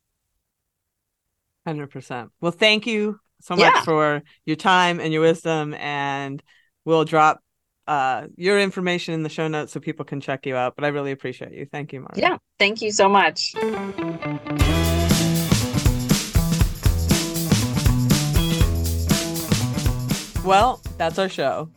[1.65, 2.29] 100%.
[2.41, 3.81] Well, thank you so much yeah.
[3.83, 5.73] for your time and your wisdom.
[5.75, 6.43] And
[6.83, 7.41] we'll drop
[7.87, 10.75] uh, your information in the show notes so people can check you out.
[10.75, 11.65] But I really appreciate you.
[11.65, 12.17] Thank you, Marni.
[12.17, 12.37] Yeah.
[12.59, 13.53] Thank you so much.
[20.43, 21.69] Well, that's our show.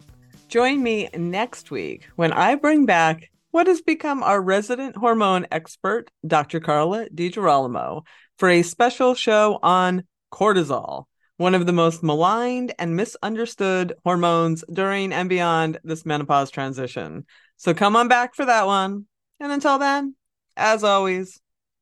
[0.48, 6.10] Join me next week when I bring back what has become our resident hormone expert,
[6.26, 6.58] Dr.
[6.58, 8.02] Carla DiGirolamo,
[8.38, 11.04] for a special show on cortisol,
[11.36, 17.26] one of the most maligned and misunderstood hormones during and beyond this menopause transition.
[17.58, 19.04] So come on back for that one.
[19.38, 20.16] And until then,
[20.56, 21.38] as always,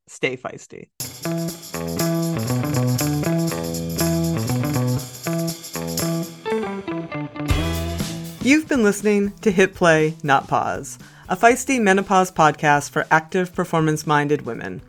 [0.09, 0.91] stay feisty.
[8.43, 10.99] You've been listening to Hit Play, Not Pause
[11.31, 14.83] a feisty menopause podcast for active, performance minded women.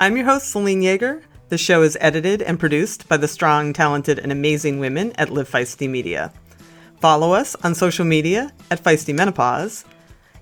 [0.00, 1.22] I'm your host, Selene Yeager.
[1.48, 5.48] The show is edited and produced by the strong, talented, and amazing women at Live
[5.48, 6.32] Feisty Media.
[7.00, 9.84] Follow us on social media at Feisty Menopause.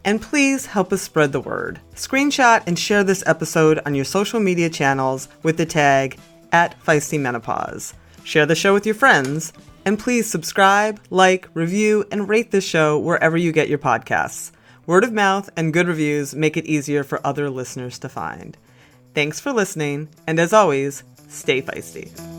[0.06, 1.78] And please help us spread the word.
[1.94, 6.18] Screenshot and share this episode on your social media channels with the tag
[6.52, 7.92] at Feisty Menopause.
[8.22, 9.52] Share the show with your friends.
[9.84, 14.50] And please subscribe, like, review, and rate this show wherever you get your podcasts.
[14.86, 18.56] Word of mouth and good reviews make it easier for other listeners to find.
[19.14, 22.33] Thanks for listening, and as always, stay feisty.